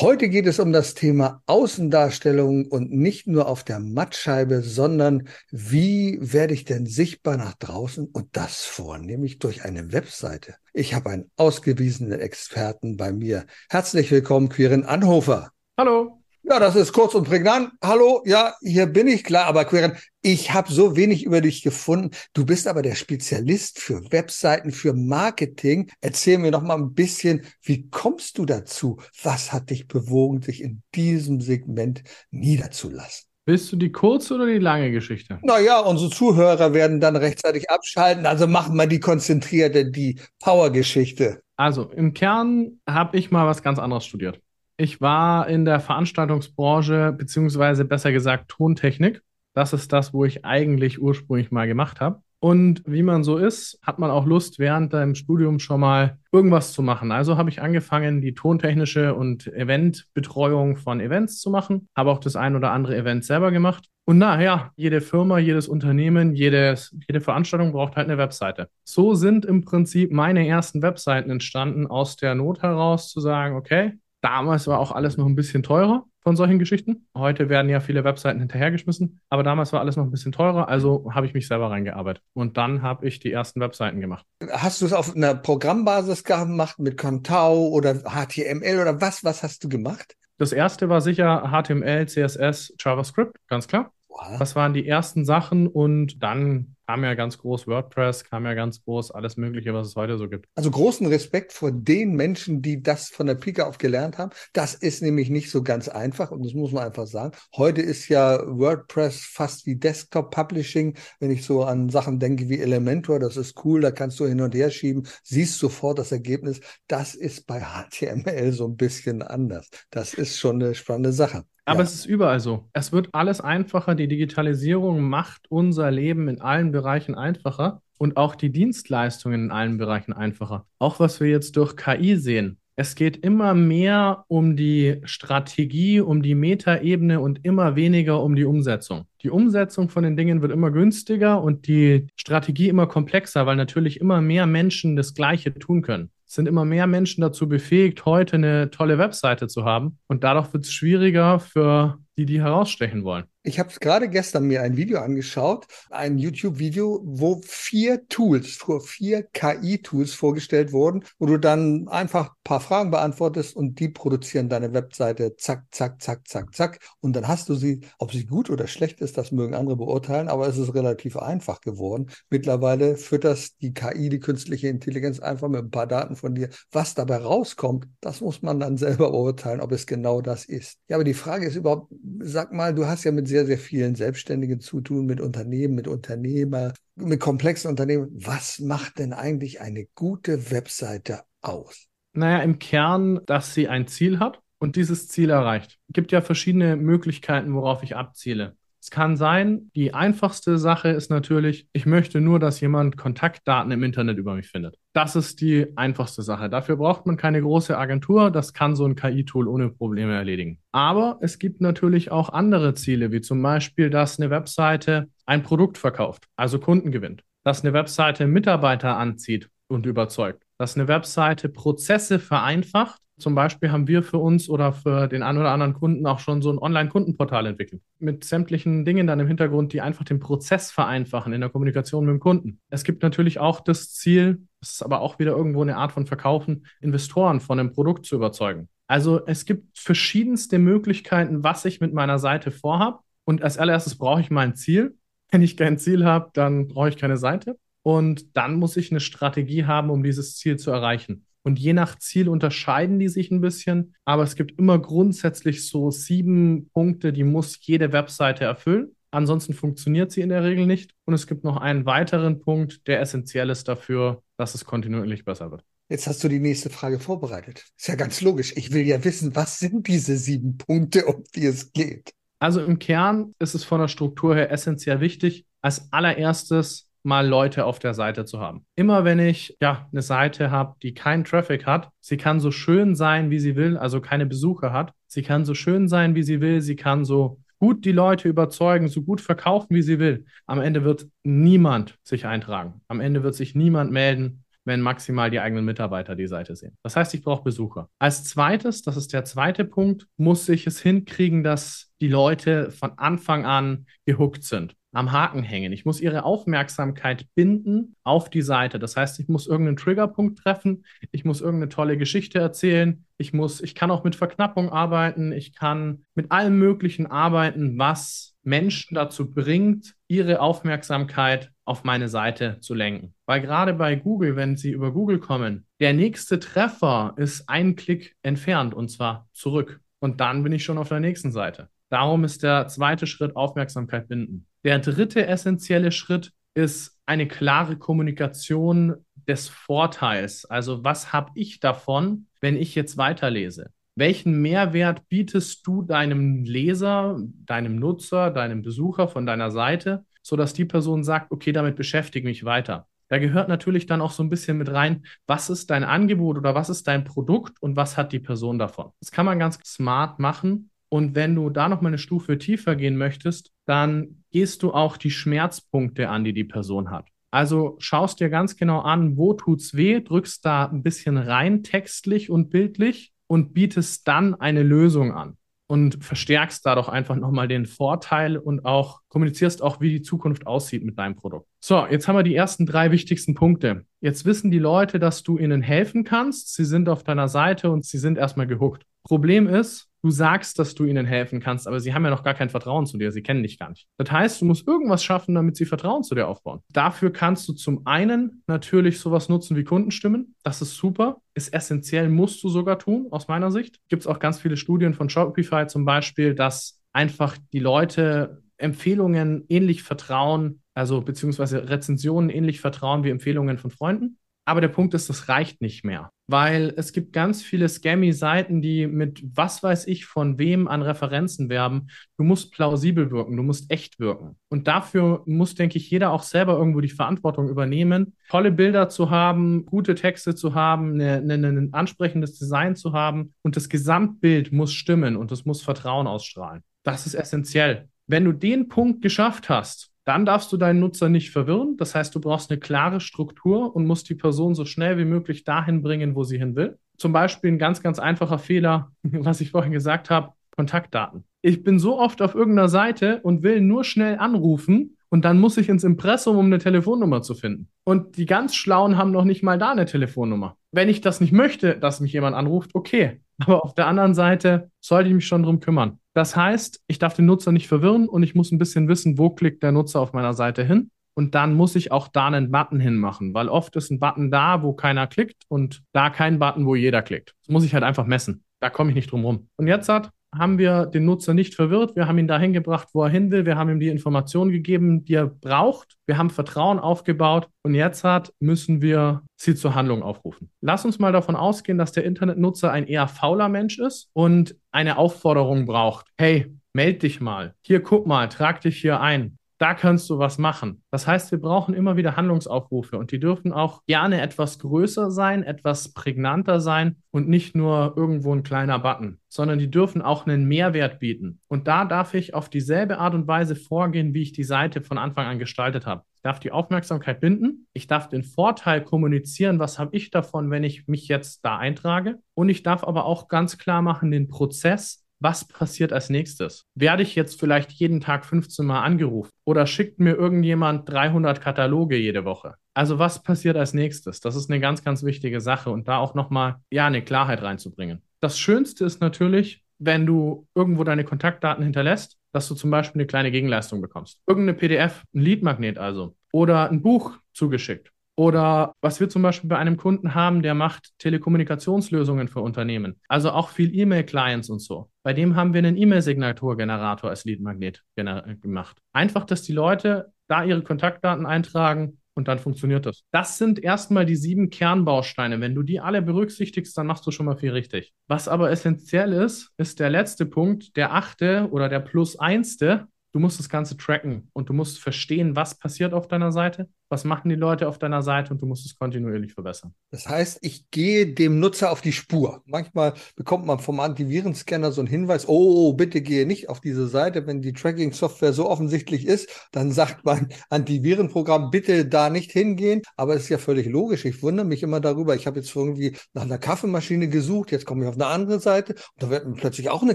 Heute 0.00 0.28
geht 0.28 0.46
es 0.46 0.60
um 0.60 0.72
das 0.72 0.94
Thema 0.94 1.42
Außendarstellung 1.46 2.66
und 2.66 2.92
nicht 2.92 3.26
nur 3.26 3.48
auf 3.48 3.64
der 3.64 3.80
Mattscheibe, 3.80 4.62
sondern 4.62 5.26
wie 5.50 6.18
werde 6.20 6.54
ich 6.54 6.64
denn 6.64 6.86
sichtbar 6.86 7.36
nach 7.36 7.54
draußen 7.54 8.06
und 8.06 8.36
das 8.36 8.64
vornehmlich 8.64 9.40
durch 9.40 9.64
eine 9.64 9.92
Webseite. 9.92 10.54
Ich 10.72 10.94
habe 10.94 11.10
einen 11.10 11.32
ausgewiesenen 11.36 12.20
Experten 12.20 12.96
bei 12.96 13.12
mir. 13.12 13.44
Herzlich 13.68 14.12
willkommen, 14.12 14.50
Quirin 14.50 14.84
Anhofer. 14.84 15.50
Hallo. 15.76 16.17
Ja, 16.42 16.58
das 16.60 16.76
ist 16.76 16.92
kurz 16.92 17.14
und 17.14 17.28
prägnant. 17.28 17.72
Hallo, 17.82 18.22
ja, 18.24 18.54
hier 18.62 18.86
bin 18.86 19.06
ich, 19.06 19.24
klar, 19.24 19.46
aber 19.46 19.64
Queren, 19.64 19.96
ich 20.22 20.52
habe 20.52 20.72
so 20.72 20.96
wenig 20.96 21.24
über 21.24 21.40
dich 21.40 21.62
gefunden. 21.62 22.10
Du 22.32 22.46
bist 22.46 22.66
aber 22.66 22.80
der 22.80 22.94
Spezialist 22.94 23.78
für 23.78 24.10
Webseiten, 24.12 24.70
für 24.70 24.94
Marketing. 24.94 25.90
Erzähl 26.00 26.38
mir 26.38 26.50
noch 26.50 26.62
mal 26.62 26.76
ein 26.76 26.94
bisschen, 26.94 27.42
wie 27.62 27.90
kommst 27.90 28.38
du 28.38 28.46
dazu? 28.46 28.98
Was 29.22 29.52
hat 29.52 29.70
dich 29.70 29.88
bewogen, 29.88 30.40
sich 30.40 30.62
in 30.62 30.82
diesem 30.94 31.40
Segment 31.40 32.02
niederzulassen? 32.30 33.26
Willst 33.44 33.72
du 33.72 33.76
die 33.76 33.92
kurze 33.92 34.34
oder 34.34 34.46
die 34.46 34.58
lange 34.58 34.90
Geschichte? 34.90 35.38
Naja, 35.42 35.80
unsere 35.80 36.10
Zuhörer 36.10 36.74
werden 36.74 37.00
dann 37.00 37.16
rechtzeitig 37.16 37.70
abschalten. 37.70 38.26
Also 38.26 38.46
machen 38.46 38.76
wir 38.76 38.86
die 38.86 39.00
konzentrierte, 39.00 39.90
die 39.90 40.20
Power-Geschichte. 40.40 41.42
Also 41.56 41.90
im 41.90 42.12
Kern 42.12 42.80
habe 42.86 43.16
ich 43.18 43.30
mal 43.30 43.46
was 43.46 43.62
ganz 43.62 43.78
anderes 43.78 44.04
studiert. 44.04 44.40
Ich 44.80 45.00
war 45.00 45.48
in 45.48 45.64
der 45.64 45.80
Veranstaltungsbranche, 45.80 47.12
beziehungsweise 47.12 47.84
besser 47.84 48.12
gesagt 48.12 48.48
Tontechnik. 48.48 49.22
Das 49.52 49.72
ist 49.72 49.92
das, 49.92 50.14
wo 50.14 50.24
ich 50.24 50.44
eigentlich 50.44 51.02
ursprünglich 51.02 51.50
mal 51.50 51.66
gemacht 51.66 52.00
habe. 52.00 52.22
Und 52.38 52.84
wie 52.86 53.02
man 53.02 53.24
so 53.24 53.38
ist, 53.38 53.80
hat 53.82 53.98
man 53.98 54.12
auch 54.12 54.24
Lust, 54.24 54.60
während 54.60 54.92
deinem 54.92 55.16
Studium 55.16 55.58
schon 55.58 55.80
mal 55.80 56.18
irgendwas 56.30 56.72
zu 56.72 56.82
machen. 56.82 57.10
Also 57.10 57.36
habe 57.36 57.50
ich 57.50 57.60
angefangen, 57.60 58.20
die 58.20 58.34
tontechnische 58.34 59.16
und 59.16 59.48
Eventbetreuung 59.48 60.76
von 60.76 61.00
Events 61.00 61.40
zu 61.40 61.50
machen. 61.50 61.88
Habe 61.96 62.12
auch 62.12 62.20
das 62.20 62.36
ein 62.36 62.54
oder 62.54 62.70
andere 62.70 62.96
Event 62.96 63.24
selber 63.24 63.50
gemacht. 63.50 63.86
Und 64.04 64.18
naja, 64.18 64.70
jede 64.76 65.00
Firma, 65.00 65.40
jedes 65.40 65.66
Unternehmen, 65.66 66.36
jedes, 66.36 66.96
jede 67.08 67.20
Veranstaltung 67.20 67.72
braucht 67.72 67.96
halt 67.96 68.06
eine 68.06 68.16
Webseite. 68.16 68.68
So 68.84 69.14
sind 69.14 69.44
im 69.44 69.64
Prinzip 69.64 70.12
meine 70.12 70.46
ersten 70.46 70.82
Webseiten 70.82 71.30
entstanden, 71.30 71.88
aus 71.88 72.14
der 72.14 72.36
Not 72.36 72.62
heraus 72.62 73.10
zu 73.10 73.18
sagen, 73.18 73.56
okay, 73.56 73.98
Damals 74.20 74.66
war 74.66 74.80
auch 74.80 74.92
alles 74.92 75.16
noch 75.16 75.26
ein 75.26 75.36
bisschen 75.36 75.62
teurer 75.62 76.04
von 76.20 76.36
solchen 76.36 76.58
Geschichten. 76.58 77.06
Heute 77.16 77.48
werden 77.48 77.70
ja 77.70 77.80
viele 77.80 78.04
Webseiten 78.04 78.40
hinterhergeschmissen, 78.40 79.20
aber 79.30 79.42
damals 79.42 79.72
war 79.72 79.80
alles 79.80 79.96
noch 79.96 80.04
ein 80.04 80.10
bisschen 80.10 80.32
teurer, 80.32 80.68
also 80.68 81.10
habe 81.14 81.26
ich 81.26 81.34
mich 81.34 81.46
selber 81.46 81.70
reingearbeitet. 81.70 82.22
Und 82.34 82.56
dann 82.56 82.82
habe 82.82 83.06
ich 83.06 83.20
die 83.20 83.32
ersten 83.32 83.60
Webseiten 83.60 84.00
gemacht. 84.00 84.26
Hast 84.50 84.82
du 84.82 84.86
es 84.86 84.92
auf 84.92 85.14
einer 85.14 85.34
Programmbasis 85.34 86.24
gemacht 86.24 86.78
mit 86.78 86.98
Contao 86.98 87.68
oder 87.68 87.94
HTML 87.94 88.80
oder 88.80 89.00
was? 89.00 89.24
Was 89.24 89.42
hast 89.42 89.62
du 89.64 89.68
gemacht? 89.68 90.16
Das 90.36 90.52
erste 90.52 90.88
war 90.88 91.00
sicher 91.00 91.50
HTML, 91.50 92.06
CSS, 92.06 92.74
JavaScript, 92.78 93.36
ganz 93.48 93.66
klar. 93.66 93.92
Das 94.38 94.56
waren 94.56 94.72
die 94.72 94.86
ersten 94.86 95.24
Sachen 95.24 95.68
und 95.68 96.22
dann 96.22 96.76
kam 96.88 97.04
ja 97.04 97.12
ganz 97.12 97.36
groß 97.36 97.66
WordPress, 97.66 98.24
kam 98.24 98.46
ja 98.46 98.54
ganz 98.54 98.82
groß 98.82 99.10
alles 99.10 99.36
Mögliche, 99.36 99.74
was 99.74 99.88
es 99.88 99.96
heute 99.96 100.16
so 100.16 100.26
gibt. 100.26 100.46
Also 100.54 100.70
großen 100.70 101.06
Respekt 101.06 101.52
vor 101.52 101.70
den 101.70 102.14
Menschen, 102.14 102.62
die 102.62 102.82
das 102.82 103.10
von 103.10 103.26
der 103.26 103.34
Pike 103.34 103.66
auf 103.66 103.76
gelernt 103.76 104.16
haben. 104.16 104.30
Das 104.54 104.74
ist 104.74 105.02
nämlich 105.02 105.28
nicht 105.28 105.50
so 105.50 105.62
ganz 105.62 105.88
einfach 105.88 106.30
und 106.30 106.46
das 106.46 106.54
muss 106.54 106.72
man 106.72 106.84
einfach 106.84 107.06
sagen. 107.06 107.36
Heute 107.54 107.82
ist 107.82 108.08
ja 108.08 108.40
WordPress 108.42 109.20
fast 109.20 109.66
wie 109.66 109.76
Desktop 109.76 110.30
Publishing. 110.30 110.96
Wenn 111.20 111.30
ich 111.30 111.44
so 111.44 111.62
an 111.62 111.90
Sachen 111.90 112.20
denke 112.20 112.48
wie 112.48 112.58
Elementor, 112.58 113.18
das 113.18 113.36
ist 113.36 113.62
cool, 113.66 113.82
da 113.82 113.90
kannst 113.90 114.18
du 114.18 114.26
hin 114.26 114.40
und 114.40 114.54
her 114.54 114.70
schieben, 114.70 115.06
siehst 115.22 115.58
sofort 115.58 115.98
das 115.98 116.10
Ergebnis. 116.10 116.62
Das 116.86 117.14
ist 117.14 117.46
bei 117.46 117.60
HTML 117.60 118.52
so 118.52 118.66
ein 118.66 118.76
bisschen 118.76 119.20
anders. 119.20 119.68
Das 119.90 120.14
ist 120.14 120.38
schon 120.38 120.62
eine 120.62 120.74
spannende 120.74 121.12
Sache. 121.12 121.44
Aber 121.68 121.80
ja. 121.80 121.84
es 121.84 121.94
ist 121.94 122.06
überall 122.06 122.40
so. 122.40 122.66
Es 122.72 122.92
wird 122.92 123.10
alles 123.12 123.42
einfacher. 123.42 123.94
Die 123.94 124.08
Digitalisierung 124.08 125.02
macht 125.02 125.42
unser 125.50 125.90
Leben 125.90 126.28
in 126.28 126.40
allen 126.40 126.72
Bereichen 126.78 127.16
einfacher 127.16 127.82
und 127.98 128.16
auch 128.16 128.36
die 128.36 128.50
Dienstleistungen 128.50 129.46
in 129.46 129.50
allen 129.50 129.78
Bereichen 129.78 130.12
einfacher. 130.12 130.66
Auch 130.78 131.00
was 131.00 131.18
wir 131.18 131.28
jetzt 131.28 131.56
durch 131.56 131.76
KI 131.76 132.16
sehen. 132.16 132.58
Es 132.76 132.94
geht 132.94 133.16
immer 133.16 133.54
mehr 133.54 134.24
um 134.28 134.54
die 134.54 135.00
Strategie, 135.02 136.00
um 136.00 136.22
die 136.22 136.36
Metaebene 136.36 137.18
und 137.18 137.44
immer 137.44 137.74
weniger 137.74 138.22
um 138.22 138.36
die 138.36 138.44
Umsetzung. 138.44 139.06
Die 139.22 139.30
Umsetzung 139.30 139.88
von 139.88 140.04
den 140.04 140.16
Dingen 140.16 140.42
wird 140.42 140.52
immer 140.52 140.70
günstiger 140.70 141.42
und 141.42 141.66
die 141.66 142.06
Strategie 142.14 142.68
immer 142.68 142.86
komplexer, 142.86 143.46
weil 143.46 143.56
natürlich 143.56 144.00
immer 144.00 144.20
mehr 144.20 144.46
Menschen 144.46 144.94
das 144.94 145.14
Gleiche 145.14 145.52
tun 145.52 145.82
können 145.82 146.10
sind 146.30 146.46
immer 146.46 146.64
mehr 146.64 146.86
Menschen 146.86 147.22
dazu 147.22 147.48
befähigt, 147.48 148.04
heute 148.04 148.36
eine 148.36 148.70
tolle 148.70 148.98
Webseite 148.98 149.48
zu 149.48 149.64
haben. 149.64 149.98
Und 150.08 150.24
dadurch 150.24 150.52
wird 150.52 150.64
es 150.64 150.72
schwieriger 150.72 151.40
für 151.40 151.98
die, 152.18 152.26
die 152.26 152.40
herausstechen 152.40 153.02
wollen. 153.02 153.24
Ich 153.48 153.58
habe 153.58 153.72
gerade 153.80 154.10
gestern 154.10 154.44
mir 154.44 154.60
ein 154.60 154.76
Video 154.76 155.00
angeschaut, 155.00 155.66
ein 155.88 156.18
YouTube-Video, 156.18 157.00
wo 157.02 157.40
vier 157.46 158.06
Tools, 158.08 158.58
vier 158.84 159.22
KI-Tools 159.22 160.12
vorgestellt 160.12 160.74
wurden, 160.74 161.02
wo 161.18 161.24
du 161.24 161.38
dann 161.38 161.88
einfach 161.88 162.28
ein 162.28 162.42
paar 162.44 162.60
Fragen 162.60 162.90
beantwortest 162.90 163.56
und 163.56 163.80
die 163.80 163.88
produzieren 163.88 164.50
deine 164.50 164.74
Webseite 164.74 165.34
zack, 165.38 165.64
zack, 165.70 166.02
zack, 166.02 166.28
zack, 166.28 166.54
zack. 166.54 166.80
Und 167.00 167.16
dann 167.16 167.26
hast 167.26 167.48
du 167.48 167.54
sie, 167.54 167.80
ob 167.98 168.12
sie 168.12 168.26
gut 168.26 168.50
oder 168.50 168.66
schlecht 168.66 169.00
ist, 169.00 169.16
das 169.16 169.32
mögen 169.32 169.54
andere 169.54 169.76
beurteilen, 169.76 170.28
aber 170.28 170.46
es 170.46 170.58
ist 170.58 170.74
relativ 170.74 171.16
einfach 171.16 171.62
geworden. 171.62 172.10
Mittlerweile 172.28 172.98
fütterst 172.98 173.62
die 173.62 173.72
KI, 173.72 174.10
die 174.10 174.20
künstliche 174.20 174.68
Intelligenz, 174.68 175.20
einfach 175.20 175.48
mit 175.48 175.62
ein 175.62 175.70
paar 175.70 175.86
Daten 175.86 176.16
von 176.16 176.34
dir. 176.34 176.50
Was 176.70 176.94
dabei 176.94 177.16
rauskommt, 177.16 177.86
das 178.02 178.20
muss 178.20 178.42
man 178.42 178.60
dann 178.60 178.76
selber 178.76 179.10
beurteilen, 179.10 179.62
ob 179.62 179.72
es 179.72 179.86
genau 179.86 180.20
das 180.20 180.44
ist. 180.44 180.76
Ja, 180.88 180.96
aber 180.96 181.04
die 181.04 181.14
Frage 181.14 181.46
ist 181.46 181.56
überhaupt, 181.56 181.90
sag 182.20 182.52
mal, 182.52 182.74
du 182.74 182.86
hast 182.86 183.04
ja 183.04 183.12
mit 183.12 183.26
sehr 183.26 183.37
sehr, 183.38 183.46
sehr 183.46 183.58
vielen 183.58 183.94
Selbstständigen 183.94 184.60
zu 184.60 184.80
tun, 184.80 185.06
mit 185.06 185.20
Unternehmen, 185.20 185.76
mit 185.76 185.86
Unternehmer, 185.86 186.72
mit 186.96 187.20
komplexen 187.20 187.70
Unternehmen. 187.70 188.08
Was 188.12 188.58
macht 188.58 188.98
denn 188.98 189.12
eigentlich 189.12 189.60
eine 189.60 189.86
gute 189.94 190.50
Webseite 190.50 191.22
aus? 191.40 191.86
Naja, 192.14 192.42
im 192.42 192.58
Kern, 192.58 193.20
dass 193.26 193.54
sie 193.54 193.68
ein 193.68 193.86
Ziel 193.86 194.18
hat 194.18 194.40
und 194.58 194.74
dieses 194.74 195.06
Ziel 195.06 195.30
erreicht. 195.30 195.78
Es 195.86 195.92
gibt 195.92 196.10
ja 196.10 196.20
verschiedene 196.20 196.74
Möglichkeiten, 196.74 197.54
worauf 197.54 197.84
ich 197.84 197.94
abziele. 197.94 198.56
Es 198.88 198.92
kann 198.92 199.18
sein, 199.18 199.70
die 199.76 199.92
einfachste 199.92 200.56
Sache 200.56 200.88
ist 200.88 201.10
natürlich, 201.10 201.68
ich 201.74 201.84
möchte 201.84 202.22
nur, 202.22 202.38
dass 202.38 202.58
jemand 202.62 202.96
Kontaktdaten 202.96 203.70
im 203.70 203.82
Internet 203.82 204.16
über 204.16 204.34
mich 204.34 204.48
findet. 204.48 204.78
Das 204.94 205.14
ist 205.14 205.42
die 205.42 205.76
einfachste 205.76 206.22
Sache. 206.22 206.48
Dafür 206.48 206.76
braucht 206.76 207.04
man 207.04 207.18
keine 207.18 207.42
große 207.42 207.76
Agentur. 207.76 208.30
Das 208.30 208.54
kann 208.54 208.76
so 208.76 208.86
ein 208.86 208.96
KI-Tool 208.96 209.46
ohne 209.46 209.68
Probleme 209.68 210.14
erledigen. 210.14 210.60
Aber 210.72 211.18
es 211.20 211.38
gibt 211.38 211.60
natürlich 211.60 212.10
auch 212.10 212.30
andere 212.30 212.72
Ziele, 212.72 213.12
wie 213.12 213.20
zum 213.20 213.42
Beispiel, 213.42 213.90
dass 213.90 214.18
eine 214.18 214.30
Webseite 214.30 215.10
ein 215.26 215.42
Produkt 215.42 215.76
verkauft, 215.76 216.24
also 216.36 216.58
Kunden 216.58 216.90
gewinnt, 216.90 217.24
dass 217.44 217.62
eine 217.62 217.74
Webseite 217.74 218.26
Mitarbeiter 218.26 218.96
anzieht 218.96 219.50
und 219.66 219.84
überzeugt, 219.84 220.44
dass 220.58 220.76
eine 220.76 220.88
Webseite 220.88 221.48
Prozesse 221.48 222.18
vereinfacht 222.18 223.00
zum 223.18 223.34
Beispiel 223.34 223.72
haben 223.72 223.88
wir 223.88 224.04
für 224.04 224.18
uns 224.18 224.48
oder 224.48 224.72
für 224.72 225.08
den 225.08 225.24
einen 225.24 225.38
oder 225.38 225.50
anderen 225.50 225.74
Kunden 225.74 226.06
auch 226.06 226.20
schon 226.20 226.40
so 226.40 226.52
ein 226.52 226.58
Online-Kundenportal 226.58 227.46
entwickelt. 227.46 227.82
Mit 227.98 228.22
sämtlichen 228.22 228.84
Dingen 228.84 229.08
dann 229.08 229.18
im 229.18 229.26
Hintergrund, 229.26 229.72
die 229.72 229.80
einfach 229.80 230.04
den 230.04 230.20
Prozess 230.20 230.70
vereinfachen 230.70 231.32
in 231.32 231.40
der 231.40 231.50
Kommunikation 231.50 232.04
mit 232.06 232.12
dem 232.12 232.20
Kunden. 232.20 232.60
Es 232.70 232.84
gibt 232.84 233.02
natürlich 233.02 233.40
auch 233.40 233.60
das 233.60 233.92
Ziel, 233.92 234.46
das 234.60 234.74
ist 234.74 234.82
aber 234.82 235.00
auch 235.00 235.18
wieder 235.18 235.32
irgendwo 235.32 235.62
eine 235.62 235.76
Art 235.76 235.90
von 235.90 236.06
Verkaufen, 236.06 236.66
Investoren 236.80 237.40
von 237.40 237.58
einem 237.58 237.72
Produkt 237.72 238.06
zu 238.06 238.14
überzeugen. 238.14 238.68
Also 238.86 239.26
es 239.26 239.44
gibt 239.44 239.76
verschiedenste 239.76 240.58
Möglichkeiten, 240.58 241.42
was 241.42 241.64
ich 241.64 241.80
mit 241.80 241.92
meiner 241.92 242.20
Seite 242.20 242.52
vorhabe. 242.52 243.00
Und 243.24 243.42
als 243.42 243.58
allererstes 243.58 243.98
brauche 243.98 244.20
ich 244.20 244.30
mein 244.30 244.54
Ziel. 244.54 244.96
Wenn 245.30 245.42
ich 245.42 245.56
kein 245.56 245.76
Ziel 245.76 246.06
habe, 246.06 246.30
dann 246.32 246.68
brauche 246.68 246.88
ich 246.88 246.96
keine 246.96 247.18
Seite. 247.18 247.58
Und 247.88 248.36
dann 248.36 248.56
muss 248.56 248.76
ich 248.76 248.90
eine 248.90 249.00
Strategie 249.00 249.64
haben, 249.64 249.88
um 249.88 250.02
dieses 250.02 250.36
Ziel 250.36 250.58
zu 250.58 250.70
erreichen. 250.70 251.24
Und 251.42 251.58
je 251.58 251.72
nach 251.72 251.98
Ziel 251.98 252.28
unterscheiden 252.28 252.98
die 252.98 253.08
sich 253.08 253.30
ein 253.30 253.40
bisschen, 253.40 253.94
aber 254.04 254.24
es 254.24 254.36
gibt 254.36 254.58
immer 254.58 254.78
grundsätzlich 254.78 255.66
so 255.66 255.90
sieben 255.90 256.68
Punkte, 256.74 257.14
die 257.14 257.24
muss 257.24 257.56
jede 257.62 257.90
Webseite 257.90 258.44
erfüllen. 258.44 258.94
Ansonsten 259.10 259.54
funktioniert 259.54 260.12
sie 260.12 260.20
in 260.20 260.28
der 260.28 260.44
Regel 260.44 260.66
nicht. 260.66 260.92
Und 261.06 261.14
es 261.14 261.26
gibt 261.26 261.44
noch 261.44 261.56
einen 261.56 261.86
weiteren 261.86 262.40
Punkt, 262.40 262.86
der 262.88 263.00
essentiell 263.00 263.48
ist 263.48 263.68
dafür, 263.68 264.22
dass 264.36 264.54
es 264.54 264.66
kontinuierlich 264.66 265.24
besser 265.24 265.50
wird. 265.50 265.64
Jetzt 265.88 266.06
hast 266.06 266.22
du 266.22 266.28
die 266.28 266.40
nächste 266.40 266.68
Frage 266.68 267.00
vorbereitet. 267.00 267.64
Ist 267.78 267.88
ja 267.88 267.94
ganz 267.94 268.20
logisch. 268.20 268.52
Ich 268.54 268.70
will 268.70 268.86
ja 268.86 269.02
wissen, 269.02 269.34
was 269.34 269.60
sind 269.60 269.88
diese 269.88 270.18
sieben 270.18 270.58
Punkte, 270.58 271.06
um 271.06 271.24
die 271.34 271.46
es 271.46 271.72
geht? 271.72 272.12
Also 272.38 272.62
im 272.62 272.78
Kern 272.78 273.34
ist 273.38 273.54
es 273.54 273.64
von 273.64 273.80
der 273.80 273.88
Struktur 273.88 274.36
her 274.36 274.52
essentiell 274.52 275.00
wichtig, 275.00 275.46
als 275.62 275.90
allererstes 275.90 276.87
mal 277.02 277.26
Leute 277.26 277.64
auf 277.64 277.78
der 277.78 277.94
Seite 277.94 278.24
zu 278.24 278.40
haben. 278.40 278.64
Immer 278.76 279.04
wenn 279.04 279.18
ich 279.18 279.56
ja 279.60 279.88
eine 279.92 280.02
Seite 280.02 280.50
habe, 280.50 280.74
die 280.82 280.94
keinen 280.94 281.24
Traffic 281.24 281.66
hat, 281.66 281.90
sie 282.00 282.16
kann 282.16 282.40
so 282.40 282.50
schön 282.50 282.94
sein, 282.94 283.30
wie 283.30 283.38
sie 283.38 283.56
will, 283.56 283.76
also 283.76 284.00
keine 284.00 284.26
Besucher 284.26 284.72
hat. 284.72 284.92
Sie 285.06 285.22
kann 285.22 285.44
so 285.44 285.54
schön 285.54 285.88
sein, 285.88 286.14
wie 286.14 286.22
sie 286.22 286.40
will. 286.40 286.60
Sie 286.60 286.76
kann 286.76 287.04
so 287.04 287.40
gut 287.58 287.84
die 287.84 287.92
Leute 287.92 288.28
überzeugen, 288.28 288.88
so 288.88 289.02
gut 289.02 289.20
verkaufen, 289.20 289.74
wie 289.74 289.82
sie 289.82 289.98
will. 289.98 290.26
Am 290.46 290.60
Ende 290.60 290.84
wird 290.84 291.06
niemand 291.24 291.98
sich 292.02 292.26
eintragen. 292.26 292.80
Am 292.88 293.00
Ende 293.00 293.22
wird 293.22 293.34
sich 293.34 293.54
niemand 293.54 293.90
melden, 293.90 294.44
wenn 294.64 294.80
maximal 294.80 295.30
die 295.30 295.40
eigenen 295.40 295.64
Mitarbeiter 295.64 296.14
die 296.14 296.26
Seite 296.26 296.54
sehen. 296.54 296.76
Das 296.82 296.94
heißt, 296.94 297.14
ich 297.14 297.22
brauche 297.22 297.42
Besucher. 297.42 297.88
Als 297.98 298.24
zweites, 298.24 298.82
das 298.82 298.96
ist 298.96 299.12
der 299.12 299.24
zweite 299.24 299.64
Punkt, 299.64 300.06
muss 300.16 300.48
ich 300.48 300.66
es 300.66 300.80
hinkriegen, 300.80 301.42
dass 301.42 301.92
die 302.00 302.08
Leute 302.08 302.70
von 302.70 302.92
Anfang 302.98 303.44
an 303.44 303.86
gehuckt 304.04 304.44
sind 304.44 304.74
am 304.92 305.12
Haken 305.12 305.42
hängen. 305.42 305.72
Ich 305.72 305.84
muss 305.84 306.00
ihre 306.00 306.24
Aufmerksamkeit 306.24 307.26
binden 307.34 307.96
auf 308.04 308.30
die 308.30 308.42
Seite. 308.42 308.78
Das 308.78 308.96
heißt, 308.96 309.20
ich 309.20 309.28
muss 309.28 309.46
irgendeinen 309.46 309.76
Triggerpunkt 309.76 310.38
treffen, 310.38 310.84
ich 311.10 311.24
muss 311.24 311.40
irgendeine 311.40 311.68
tolle 311.68 311.98
Geschichte 311.98 312.38
erzählen, 312.38 313.04
ich 313.18 313.32
muss, 313.32 313.60
ich 313.60 313.74
kann 313.74 313.90
auch 313.90 314.04
mit 314.04 314.16
Verknappung 314.16 314.70
arbeiten, 314.70 315.32
ich 315.32 315.54
kann 315.54 316.04
mit 316.14 316.32
allem 316.32 316.58
Möglichen 316.58 317.06
arbeiten, 317.06 317.78
was 317.78 318.36
Menschen 318.42 318.94
dazu 318.94 319.30
bringt, 319.30 319.94
ihre 320.08 320.40
Aufmerksamkeit 320.40 321.52
auf 321.64 321.84
meine 321.84 322.08
Seite 322.08 322.58
zu 322.60 322.74
lenken. 322.74 323.14
Weil 323.26 323.42
gerade 323.42 323.74
bei 323.74 323.94
Google, 323.94 324.36
wenn 324.36 324.56
sie 324.56 324.70
über 324.70 324.92
Google 324.92 325.18
kommen, 325.18 325.66
der 325.80 325.92
nächste 325.92 326.40
Treffer 326.40 327.12
ist 327.16 327.48
ein 327.48 327.76
Klick 327.76 328.16
entfernt 328.22 328.72
und 328.74 328.88
zwar 328.88 329.28
zurück. 329.32 329.80
Und 330.00 330.20
dann 330.20 330.42
bin 330.42 330.52
ich 330.52 330.64
schon 330.64 330.78
auf 330.78 330.88
der 330.88 331.00
nächsten 331.00 331.30
Seite. 331.30 331.68
Darum 331.90 332.24
ist 332.24 332.42
der 332.42 332.68
zweite 332.68 333.06
Schritt 333.06 333.36
Aufmerksamkeit 333.36 334.08
binden. 334.08 334.47
Der 334.64 334.78
dritte 334.80 335.26
essentielle 335.26 335.92
Schritt 335.92 336.32
ist 336.54 336.98
eine 337.06 337.28
klare 337.28 337.76
Kommunikation 337.76 338.96
des 339.28 339.48
Vorteils. 339.48 340.44
Also 340.44 340.82
was 340.84 341.12
habe 341.12 341.30
ich 341.34 341.60
davon, 341.60 342.26
wenn 342.40 342.56
ich 342.56 342.74
jetzt 342.74 342.96
weiterlese? 342.96 343.70
Welchen 343.94 344.40
Mehrwert 344.40 345.08
bietest 345.08 345.66
du 345.66 345.82
deinem 345.82 346.44
Leser, 346.44 347.20
deinem 347.46 347.76
Nutzer, 347.76 348.30
deinem 348.30 348.62
Besucher 348.62 349.08
von 349.08 349.26
deiner 349.26 349.50
Seite, 349.50 350.04
sodass 350.22 350.52
die 350.52 350.64
Person 350.64 351.02
sagt, 351.04 351.32
okay, 351.32 351.52
damit 351.52 351.76
beschäftige 351.76 352.26
mich 352.26 352.44
weiter? 352.44 352.86
Da 353.08 353.18
gehört 353.18 353.48
natürlich 353.48 353.86
dann 353.86 354.00
auch 354.00 354.10
so 354.10 354.22
ein 354.22 354.28
bisschen 354.28 354.58
mit 354.58 354.70
rein, 354.70 355.04
was 355.26 355.50
ist 355.50 355.70
dein 355.70 355.82
Angebot 355.82 356.36
oder 356.36 356.54
was 356.54 356.68
ist 356.68 356.86
dein 356.86 357.04
Produkt 357.04 357.60
und 357.62 357.74
was 357.74 357.96
hat 357.96 358.12
die 358.12 358.20
Person 358.20 358.58
davon. 358.58 358.90
Das 359.00 359.10
kann 359.10 359.26
man 359.26 359.38
ganz 359.38 359.58
smart 359.64 360.18
machen 360.18 360.70
und 360.88 361.14
wenn 361.14 361.34
du 361.34 361.50
da 361.50 361.68
noch 361.68 361.80
mal 361.80 361.88
eine 361.88 361.98
Stufe 361.98 362.38
tiefer 362.38 362.76
gehen 362.76 362.96
möchtest, 362.96 363.52
dann 363.66 364.17
gehst 364.30 364.62
du 364.62 364.72
auch 364.72 364.96
die 364.96 365.10
Schmerzpunkte 365.10 366.08
an, 366.08 366.24
die 366.24 366.32
die 366.32 366.44
Person 366.44 366.90
hat. 366.90 367.06
Also 367.30 367.76
schaust 367.78 368.20
dir 368.20 368.30
ganz 368.30 368.56
genau 368.56 368.80
an, 368.80 369.16
wo 369.16 369.34
tut's 369.34 369.74
weh, 369.74 370.00
drückst 370.00 370.44
da 370.44 370.66
ein 370.66 370.82
bisschen 370.82 371.18
rein 371.18 371.62
textlich 371.62 372.30
und 372.30 372.50
bildlich 372.50 373.12
und 373.26 373.52
bietest 373.52 374.08
dann 374.08 374.34
eine 374.34 374.62
Lösung 374.62 375.12
an 375.12 375.36
und 375.68 376.02
verstärkst 376.02 376.64
da 376.64 376.74
doch 376.74 376.88
einfach 376.88 377.16
nochmal 377.16 377.46
den 377.46 377.66
Vorteil 377.66 378.38
und 378.38 378.64
auch 378.64 379.00
kommunizierst 379.08 379.62
auch, 379.62 379.80
wie 379.80 379.90
die 379.90 380.02
Zukunft 380.02 380.46
aussieht 380.46 380.82
mit 380.82 380.98
deinem 380.98 381.14
Produkt. 381.14 381.46
So, 381.60 381.86
jetzt 381.86 382.08
haben 382.08 382.16
wir 382.16 382.22
die 382.22 382.34
ersten 382.34 382.64
drei 382.64 382.90
wichtigsten 382.90 383.34
Punkte. 383.34 383.84
Jetzt 384.00 384.24
wissen 384.24 384.50
die 384.50 384.58
Leute, 384.58 384.98
dass 384.98 385.22
du 385.22 385.36
ihnen 385.36 385.60
helfen 385.60 386.04
kannst. 386.04 386.54
Sie 386.54 386.64
sind 386.64 386.88
auf 386.88 387.04
deiner 387.04 387.28
Seite 387.28 387.70
und 387.70 387.84
sie 387.84 387.98
sind 387.98 388.16
erstmal 388.16 388.46
gehuckt. 388.46 388.84
Problem 389.04 389.46
ist, 389.46 389.87
du 390.02 390.10
sagst, 390.10 390.58
dass 390.58 390.74
du 390.74 390.84
ihnen 390.84 391.06
helfen 391.06 391.40
kannst, 391.40 391.66
aber 391.66 391.80
sie 391.80 391.94
haben 391.94 392.04
ja 392.04 392.10
noch 392.10 392.22
gar 392.22 392.34
kein 392.34 392.50
Vertrauen 392.50 392.86
zu 392.86 392.98
dir, 392.98 393.12
sie 393.12 393.22
kennen 393.22 393.42
dich 393.42 393.58
gar 393.58 393.70
nicht. 393.70 393.88
Das 393.96 394.10
heißt, 394.10 394.40
du 394.40 394.44
musst 394.44 394.66
irgendwas 394.66 395.02
schaffen, 395.02 395.34
damit 395.34 395.56
sie 395.56 395.64
Vertrauen 395.64 396.02
zu 396.02 396.14
dir 396.14 396.28
aufbauen. 396.28 396.60
Dafür 396.72 397.12
kannst 397.12 397.48
du 397.48 397.52
zum 397.52 397.86
einen 397.86 398.42
natürlich 398.46 399.00
sowas 399.00 399.28
nutzen 399.28 399.56
wie 399.56 399.64
Kundenstimmen. 399.64 400.34
Das 400.42 400.62
ist 400.62 400.76
super, 400.76 401.20
ist 401.34 401.52
essentiell, 401.52 402.08
musst 402.08 402.42
du 402.42 402.48
sogar 402.48 402.78
tun, 402.78 403.08
aus 403.10 403.28
meiner 403.28 403.50
Sicht. 403.50 403.80
Gibt 403.88 404.02
es 404.02 404.06
auch 404.06 404.18
ganz 404.18 404.40
viele 404.40 404.56
Studien 404.56 404.94
von 404.94 405.08
Shopify 405.08 405.66
zum 405.66 405.84
Beispiel, 405.84 406.34
dass 406.34 406.80
einfach 406.92 407.36
die 407.52 407.60
Leute 407.60 408.42
Empfehlungen 408.56 409.44
ähnlich 409.48 409.82
vertrauen, 409.82 410.62
also 410.74 411.00
beziehungsweise 411.00 411.68
Rezensionen 411.68 412.28
ähnlich 412.28 412.60
vertrauen 412.60 413.04
wie 413.04 413.10
Empfehlungen 413.10 413.58
von 413.58 413.70
Freunden. 413.70 414.18
Aber 414.48 414.62
der 414.62 414.68
Punkt 414.68 414.94
ist, 414.94 415.10
das 415.10 415.28
reicht 415.28 415.60
nicht 415.60 415.84
mehr, 415.84 416.10
weil 416.26 416.72
es 416.78 416.94
gibt 416.94 417.12
ganz 417.12 417.42
viele 417.42 417.68
Scammy-Seiten, 417.68 418.62
die 418.62 418.86
mit 418.86 419.22
was 419.36 419.62
weiß 419.62 419.86
ich 419.86 420.06
von 420.06 420.38
wem 420.38 420.68
an 420.68 420.80
Referenzen 420.80 421.50
werben. 421.50 421.88
Du 422.16 422.24
musst 422.24 422.50
plausibel 422.54 423.10
wirken, 423.10 423.36
du 423.36 423.42
musst 423.42 423.70
echt 423.70 424.00
wirken. 424.00 424.38
Und 424.48 424.66
dafür 424.66 425.22
muss, 425.26 425.54
denke 425.54 425.76
ich, 425.76 425.90
jeder 425.90 426.12
auch 426.12 426.22
selber 426.22 426.56
irgendwo 426.56 426.80
die 426.80 426.88
Verantwortung 426.88 427.50
übernehmen, 427.50 428.16
tolle 428.30 428.50
Bilder 428.50 428.88
zu 428.88 429.10
haben, 429.10 429.66
gute 429.66 429.94
Texte 429.94 430.34
zu 430.34 430.54
haben, 430.54 430.98
ein 430.98 431.74
ansprechendes 431.74 432.38
Design 432.38 432.74
zu 432.74 432.94
haben. 432.94 433.34
Und 433.42 433.54
das 433.54 433.68
Gesamtbild 433.68 434.50
muss 434.50 434.72
stimmen 434.72 435.16
und 435.18 435.30
es 435.30 435.44
muss 435.44 435.60
Vertrauen 435.60 436.06
ausstrahlen. 436.06 436.62
Das 436.84 437.04
ist 437.04 437.12
essentiell. 437.12 437.90
Wenn 438.06 438.24
du 438.24 438.32
den 438.32 438.68
Punkt 438.68 439.02
geschafft 439.02 439.50
hast, 439.50 439.90
dann 440.08 440.24
darfst 440.24 440.50
du 440.52 440.56
deinen 440.56 440.80
Nutzer 440.80 441.10
nicht 441.10 441.30
verwirren. 441.30 441.76
Das 441.76 441.94
heißt, 441.94 442.14
du 442.14 442.20
brauchst 442.20 442.50
eine 442.50 442.58
klare 442.58 442.98
Struktur 442.98 443.76
und 443.76 443.86
musst 443.86 444.08
die 444.08 444.14
Person 444.14 444.54
so 444.54 444.64
schnell 444.64 444.96
wie 444.96 445.04
möglich 445.04 445.44
dahin 445.44 445.82
bringen, 445.82 446.14
wo 446.14 446.24
sie 446.24 446.38
hin 446.38 446.56
will. 446.56 446.78
Zum 446.96 447.12
Beispiel 447.12 447.52
ein 447.52 447.58
ganz, 447.58 447.82
ganz 447.82 447.98
einfacher 447.98 448.38
Fehler, 448.38 448.90
was 449.02 449.42
ich 449.42 449.50
vorhin 449.50 449.72
gesagt 449.72 450.08
habe, 450.08 450.32
Kontaktdaten. 450.56 451.24
Ich 451.42 451.62
bin 451.62 451.78
so 451.78 452.00
oft 452.00 452.22
auf 452.22 452.34
irgendeiner 452.34 452.70
Seite 452.70 453.20
und 453.22 453.42
will 453.42 453.60
nur 453.60 453.84
schnell 453.84 454.18
anrufen 454.18 454.96
und 455.10 455.26
dann 455.26 455.38
muss 455.38 455.58
ich 455.58 455.68
ins 455.68 455.84
Impressum, 455.84 456.38
um 456.38 456.46
eine 456.46 456.58
Telefonnummer 456.58 457.20
zu 457.20 457.34
finden. 457.34 457.68
Und 457.84 458.16
die 458.16 458.26
ganz 458.26 458.54
Schlauen 458.54 458.96
haben 458.96 459.10
noch 459.10 459.24
nicht 459.24 459.42
mal 459.42 459.58
da 459.58 459.72
eine 459.72 459.84
Telefonnummer. 459.84 460.56
Wenn 460.72 460.88
ich 460.88 461.02
das 461.02 461.20
nicht 461.20 461.32
möchte, 461.32 461.78
dass 461.78 462.00
mich 462.00 462.14
jemand 462.14 462.34
anruft, 462.34 462.70
okay. 462.74 463.20
Aber 463.38 463.62
auf 463.62 463.74
der 463.74 463.86
anderen 463.86 464.14
Seite 464.14 464.70
sollte 464.80 465.10
ich 465.10 465.14
mich 465.14 465.26
schon 465.26 465.42
drum 465.42 465.60
kümmern. 465.60 465.98
Das 466.18 466.34
heißt, 466.34 466.82
ich 466.88 466.98
darf 466.98 467.14
den 467.14 467.26
Nutzer 467.26 467.52
nicht 467.52 467.68
verwirren 467.68 468.08
und 468.08 468.24
ich 468.24 468.34
muss 468.34 468.50
ein 468.50 468.58
bisschen 468.58 468.88
wissen, 468.88 469.18
wo 469.18 469.30
klickt 469.30 469.62
der 469.62 469.70
Nutzer 469.70 470.00
auf 470.00 470.12
meiner 470.12 470.34
Seite 470.34 470.64
hin. 470.64 470.90
Und 471.14 471.36
dann 471.36 471.54
muss 471.54 471.76
ich 471.76 471.92
auch 471.92 472.08
da 472.08 472.26
einen 472.26 472.50
Button 472.50 472.80
hinmachen, 472.80 473.34
weil 473.34 473.48
oft 473.48 473.76
ist 473.76 473.92
ein 473.92 474.00
Button 474.00 474.32
da, 474.32 474.64
wo 474.64 474.72
keiner 474.72 475.06
klickt 475.06 475.44
und 475.46 475.84
da 475.92 476.10
kein 476.10 476.40
Button, 476.40 476.66
wo 476.66 476.74
jeder 476.74 477.02
klickt. 477.02 477.36
Das 477.42 477.50
muss 477.50 477.62
ich 477.62 477.72
halt 477.72 477.84
einfach 477.84 478.04
messen. 478.04 478.42
Da 478.58 478.68
komme 478.68 478.90
ich 478.90 478.96
nicht 478.96 479.12
drum 479.12 479.24
rum. 479.24 479.48
Und 479.58 479.68
jetzt 479.68 479.88
hat 479.88 480.10
haben 480.34 480.58
wir 480.58 480.86
den 480.86 481.04
Nutzer 481.04 481.34
nicht 481.34 481.54
verwirrt. 481.54 481.96
Wir 481.96 482.06
haben 482.06 482.18
ihn 482.18 482.28
dahin 482.28 482.52
gebracht, 482.52 482.88
wo 482.92 483.02
er 483.02 483.08
hin 483.08 483.30
will. 483.30 483.46
Wir 483.46 483.56
haben 483.56 483.70
ihm 483.70 483.80
die 483.80 483.88
Informationen 483.88 484.50
gegeben, 484.50 485.04
die 485.04 485.14
er 485.14 485.26
braucht. 485.26 485.96
Wir 486.06 486.18
haben 486.18 486.30
Vertrauen 486.30 486.78
aufgebaut 486.78 487.48
und 487.62 487.74
jetzt 487.74 488.04
hat, 488.04 488.32
müssen 488.40 488.82
wir 488.82 489.22
sie 489.36 489.54
zur 489.54 489.74
Handlung 489.74 490.02
aufrufen. 490.02 490.50
Lass 490.60 490.84
uns 490.84 490.98
mal 490.98 491.12
davon 491.12 491.36
ausgehen, 491.36 491.78
dass 491.78 491.92
der 491.92 492.04
Internetnutzer 492.04 492.70
ein 492.70 492.86
eher 492.86 493.08
fauler 493.08 493.48
Mensch 493.48 493.78
ist 493.78 494.10
und 494.12 494.56
eine 494.70 494.98
Aufforderung 494.98 495.66
braucht. 495.66 496.06
Hey, 496.18 496.54
meld 496.72 497.02
dich 497.02 497.20
mal. 497.20 497.54
Hier, 497.62 497.82
guck 497.82 498.06
mal, 498.06 498.28
trag 498.28 498.60
dich 498.60 498.78
hier 498.78 499.00
ein. 499.00 499.37
Da 499.58 499.74
kannst 499.74 500.08
du 500.08 500.18
was 500.18 500.38
machen. 500.38 500.84
Das 500.92 501.08
heißt, 501.08 501.32
wir 501.32 501.40
brauchen 501.40 501.74
immer 501.74 501.96
wieder 501.96 502.16
Handlungsaufrufe 502.16 502.96
und 502.96 503.10
die 503.10 503.18
dürfen 503.18 503.52
auch 503.52 503.84
gerne 503.86 504.20
etwas 504.20 504.60
größer 504.60 505.10
sein, 505.10 505.42
etwas 505.42 505.92
prägnanter 505.92 506.60
sein 506.60 507.02
und 507.10 507.28
nicht 507.28 507.56
nur 507.56 507.94
irgendwo 507.96 508.32
ein 508.32 508.44
kleiner 508.44 508.78
Button, 508.78 509.18
sondern 509.28 509.58
die 509.58 509.68
dürfen 509.68 510.00
auch 510.00 510.26
einen 510.26 510.46
Mehrwert 510.46 511.00
bieten. 511.00 511.40
Und 511.48 511.66
da 511.66 511.84
darf 511.84 512.14
ich 512.14 512.34
auf 512.34 512.48
dieselbe 512.48 512.98
Art 512.98 513.14
und 513.14 513.26
Weise 513.26 513.56
vorgehen, 513.56 514.14
wie 514.14 514.22
ich 514.22 514.32
die 514.32 514.44
Seite 514.44 514.80
von 514.80 514.96
Anfang 514.96 515.26
an 515.26 515.40
gestaltet 515.40 515.86
habe. 515.86 516.04
Ich 516.14 516.22
darf 516.22 516.38
die 516.38 516.52
Aufmerksamkeit 516.52 517.20
binden, 517.20 517.66
ich 517.72 517.88
darf 517.88 518.08
den 518.08 518.22
Vorteil 518.22 518.84
kommunizieren, 518.84 519.58
was 519.58 519.80
habe 519.80 519.96
ich 519.96 520.10
davon, 520.10 520.52
wenn 520.52 520.62
ich 520.62 520.86
mich 520.86 521.08
jetzt 521.08 521.44
da 521.44 521.58
eintrage. 521.58 522.20
Und 522.34 522.48
ich 522.48 522.62
darf 522.62 522.84
aber 522.84 523.06
auch 523.06 523.26
ganz 523.26 523.58
klar 523.58 523.82
machen, 523.82 524.12
den 524.12 524.28
Prozess, 524.28 525.04
was 525.20 525.46
passiert 525.46 525.92
als 525.92 526.10
nächstes? 526.10 526.66
Werde 526.74 527.02
ich 527.02 527.14
jetzt 527.14 527.38
vielleicht 527.40 527.72
jeden 527.72 528.00
Tag 528.00 528.24
15 528.24 528.64
Mal 528.64 528.82
angerufen 528.82 529.30
oder 529.44 529.66
schickt 529.66 529.98
mir 529.98 530.14
irgendjemand 530.14 530.88
300 530.88 531.40
Kataloge 531.40 531.96
jede 531.96 532.24
Woche? 532.24 532.54
Also 532.74 532.98
was 532.98 533.22
passiert 533.22 533.56
als 533.56 533.74
nächstes? 533.74 534.20
Das 534.20 534.36
ist 534.36 534.50
eine 534.50 534.60
ganz, 534.60 534.84
ganz 534.84 535.02
wichtige 535.02 535.40
Sache 535.40 535.70
und 535.70 535.88
da 535.88 535.98
auch 535.98 536.14
nochmal, 536.14 536.56
ja, 536.70 536.86
eine 536.86 537.02
Klarheit 537.02 537.42
reinzubringen. 537.42 538.02
Das 538.20 538.38
Schönste 538.38 538.84
ist 538.84 539.00
natürlich, 539.00 539.64
wenn 539.78 540.06
du 540.06 540.46
irgendwo 540.54 540.84
deine 540.84 541.04
Kontaktdaten 541.04 541.64
hinterlässt, 541.64 542.16
dass 542.32 542.48
du 542.48 542.54
zum 542.54 542.70
Beispiel 542.70 543.00
eine 543.00 543.06
kleine 543.06 543.30
Gegenleistung 543.30 543.80
bekommst. 543.80 544.20
Irgendeine 544.26 544.58
PDF, 544.58 545.04
ein 545.14 545.20
Leadmagnet 545.20 545.78
also 545.78 546.16
oder 546.32 546.70
ein 546.70 546.82
Buch 546.82 547.18
zugeschickt 547.32 547.92
oder 548.18 548.74
was 548.80 548.98
wir 548.98 549.08
zum 549.08 549.22
Beispiel 549.22 549.48
bei 549.48 549.58
einem 549.58 549.76
Kunden 549.76 550.16
haben, 550.16 550.42
der 550.42 550.54
macht 550.54 550.90
Telekommunikationslösungen 550.98 552.26
für 552.26 552.40
Unternehmen. 552.40 553.00
Also 553.06 553.30
auch 553.30 553.50
viel 553.50 553.72
E-Mail-Clients 553.72 554.50
und 554.50 554.58
so. 554.58 554.90
Bei 555.04 555.12
dem 555.12 555.36
haben 555.36 555.54
wir 555.54 555.58
einen 555.58 555.76
E-Mail-Signaturgenerator 555.76 557.10
als 557.10 557.24
Lead-Magnet 557.24 557.84
gemacht. 557.94 558.76
Einfach, 558.92 559.22
dass 559.22 559.42
die 559.42 559.52
Leute 559.52 560.12
da 560.26 560.42
ihre 560.42 560.62
Kontaktdaten 560.62 561.26
eintragen 561.26 561.98
und 562.14 562.26
dann 562.26 562.40
funktioniert 562.40 562.86
das. 562.86 563.04
Das 563.12 563.38
sind 563.38 563.62
erstmal 563.62 564.04
die 564.04 564.16
sieben 564.16 564.50
Kernbausteine. 564.50 565.40
Wenn 565.40 565.54
du 565.54 565.62
die 565.62 565.78
alle 565.78 566.02
berücksichtigst, 566.02 566.76
dann 566.76 566.88
machst 566.88 567.06
du 567.06 567.12
schon 567.12 567.26
mal 567.26 567.36
viel 567.36 567.52
richtig. 567.52 567.94
Was 568.08 568.26
aber 568.26 568.50
essentiell 568.50 569.12
ist, 569.12 569.52
ist 569.58 569.78
der 569.78 569.90
letzte 569.90 570.26
Punkt, 570.26 570.76
der 570.76 570.92
achte 570.92 571.46
oder 571.52 571.68
der 571.68 571.78
plus 571.78 572.18
einste. 572.18 572.88
Du 573.12 573.20
musst 573.20 573.38
das 573.38 573.48
Ganze 573.48 573.76
tracken 573.76 574.28
und 574.32 574.48
du 574.48 574.54
musst 574.54 574.80
verstehen, 574.80 575.36
was 575.36 575.56
passiert 575.56 575.94
auf 575.94 576.08
deiner 576.08 576.32
Seite 576.32 576.68
was 576.88 577.04
machen 577.04 577.28
die 577.28 577.34
Leute 577.34 577.68
auf 577.68 577.78
deiner 577.78 578.02
Seite 578.02 578.32
und 578.32 578.42
du 578.42 578.46
musst 578.46 578.64
es 578.66 578.78
kontinuierlich 578.78 579.34
verbessern. 579.34 579.74
Das 579.90 580.08
heißt, 580.08 580.38
ich 580.42 580.70
gehe 580.70 581.12
dem 581.12 581.40
Nutzer 581.40 581.70
auf 581.70 581.80
die 581.80 581.92
Spur. 581.92 582.42
Manchmal 582.46 582.94
bekommt 583.16 583.46
man 583.46 583.58
vom 583.58 583.80
Antivirenscanner 583.80 584.72
so 584.72 584.80
einen 584.80 584.88
Hinweis, 584.88 585.28
oh, 585.28 585.72
bitte 585.72 586.00
gehe 586.00 586.26
nicht 586.26 586.48
auf 586.48 586.60
diese 586.60 586.88
Seite. 586.88 587.26
Wenn 587.26 587.42
die 587.42 587.52
Tracking-Software 587.52 588.32
so 588.32 588.48
offensichtlich 588.48 589.06
ist, 589.06 589.28
dann 589.52 589.72
sagt 589.72 590.04
mein 590.04 590.28
Antivirenprogramm, 590.50 591.50
bitte 591.50 591.86
da 591.86 592.10
nicht 592.10 592.32
hingehen. 592.32 592.82
Aber 592.96 593.14
es 593.14 593.24
ist 593.24 593.28
ja 593.28 593.38
völlig 593.38 593.66
logisch. 593.66 594.04
Ich 594.04 594.22
wundere 594.22 594.46
mich 594.46 594.62
immer 594.62 594.80
darüber. 594.80 595.14
Ich 595.14 595.26
habe 595.26 595.40
jetzt 595.40 595.54
irgendwie 595.54 595.96
nach 596.14 596.22
einer 596.22 596.38
Kaffeemaschine 596.38 597.08
gesucht, 597.08 597.52
jetzt 597.52 597.66
komme 597.66 597.84
ich 597.84 597.88
auf 597.88 597.94
eine 597.94 598.06
andere 598.06 598.40
Seite 598.40 598.74
und 598.74 599.02
da 599.02 599.10
wird 599.10 599.26
mir 599.26 599.34
plötzlich 599.34 599.70
auch 599.70 599.82
eine 599.82 599.94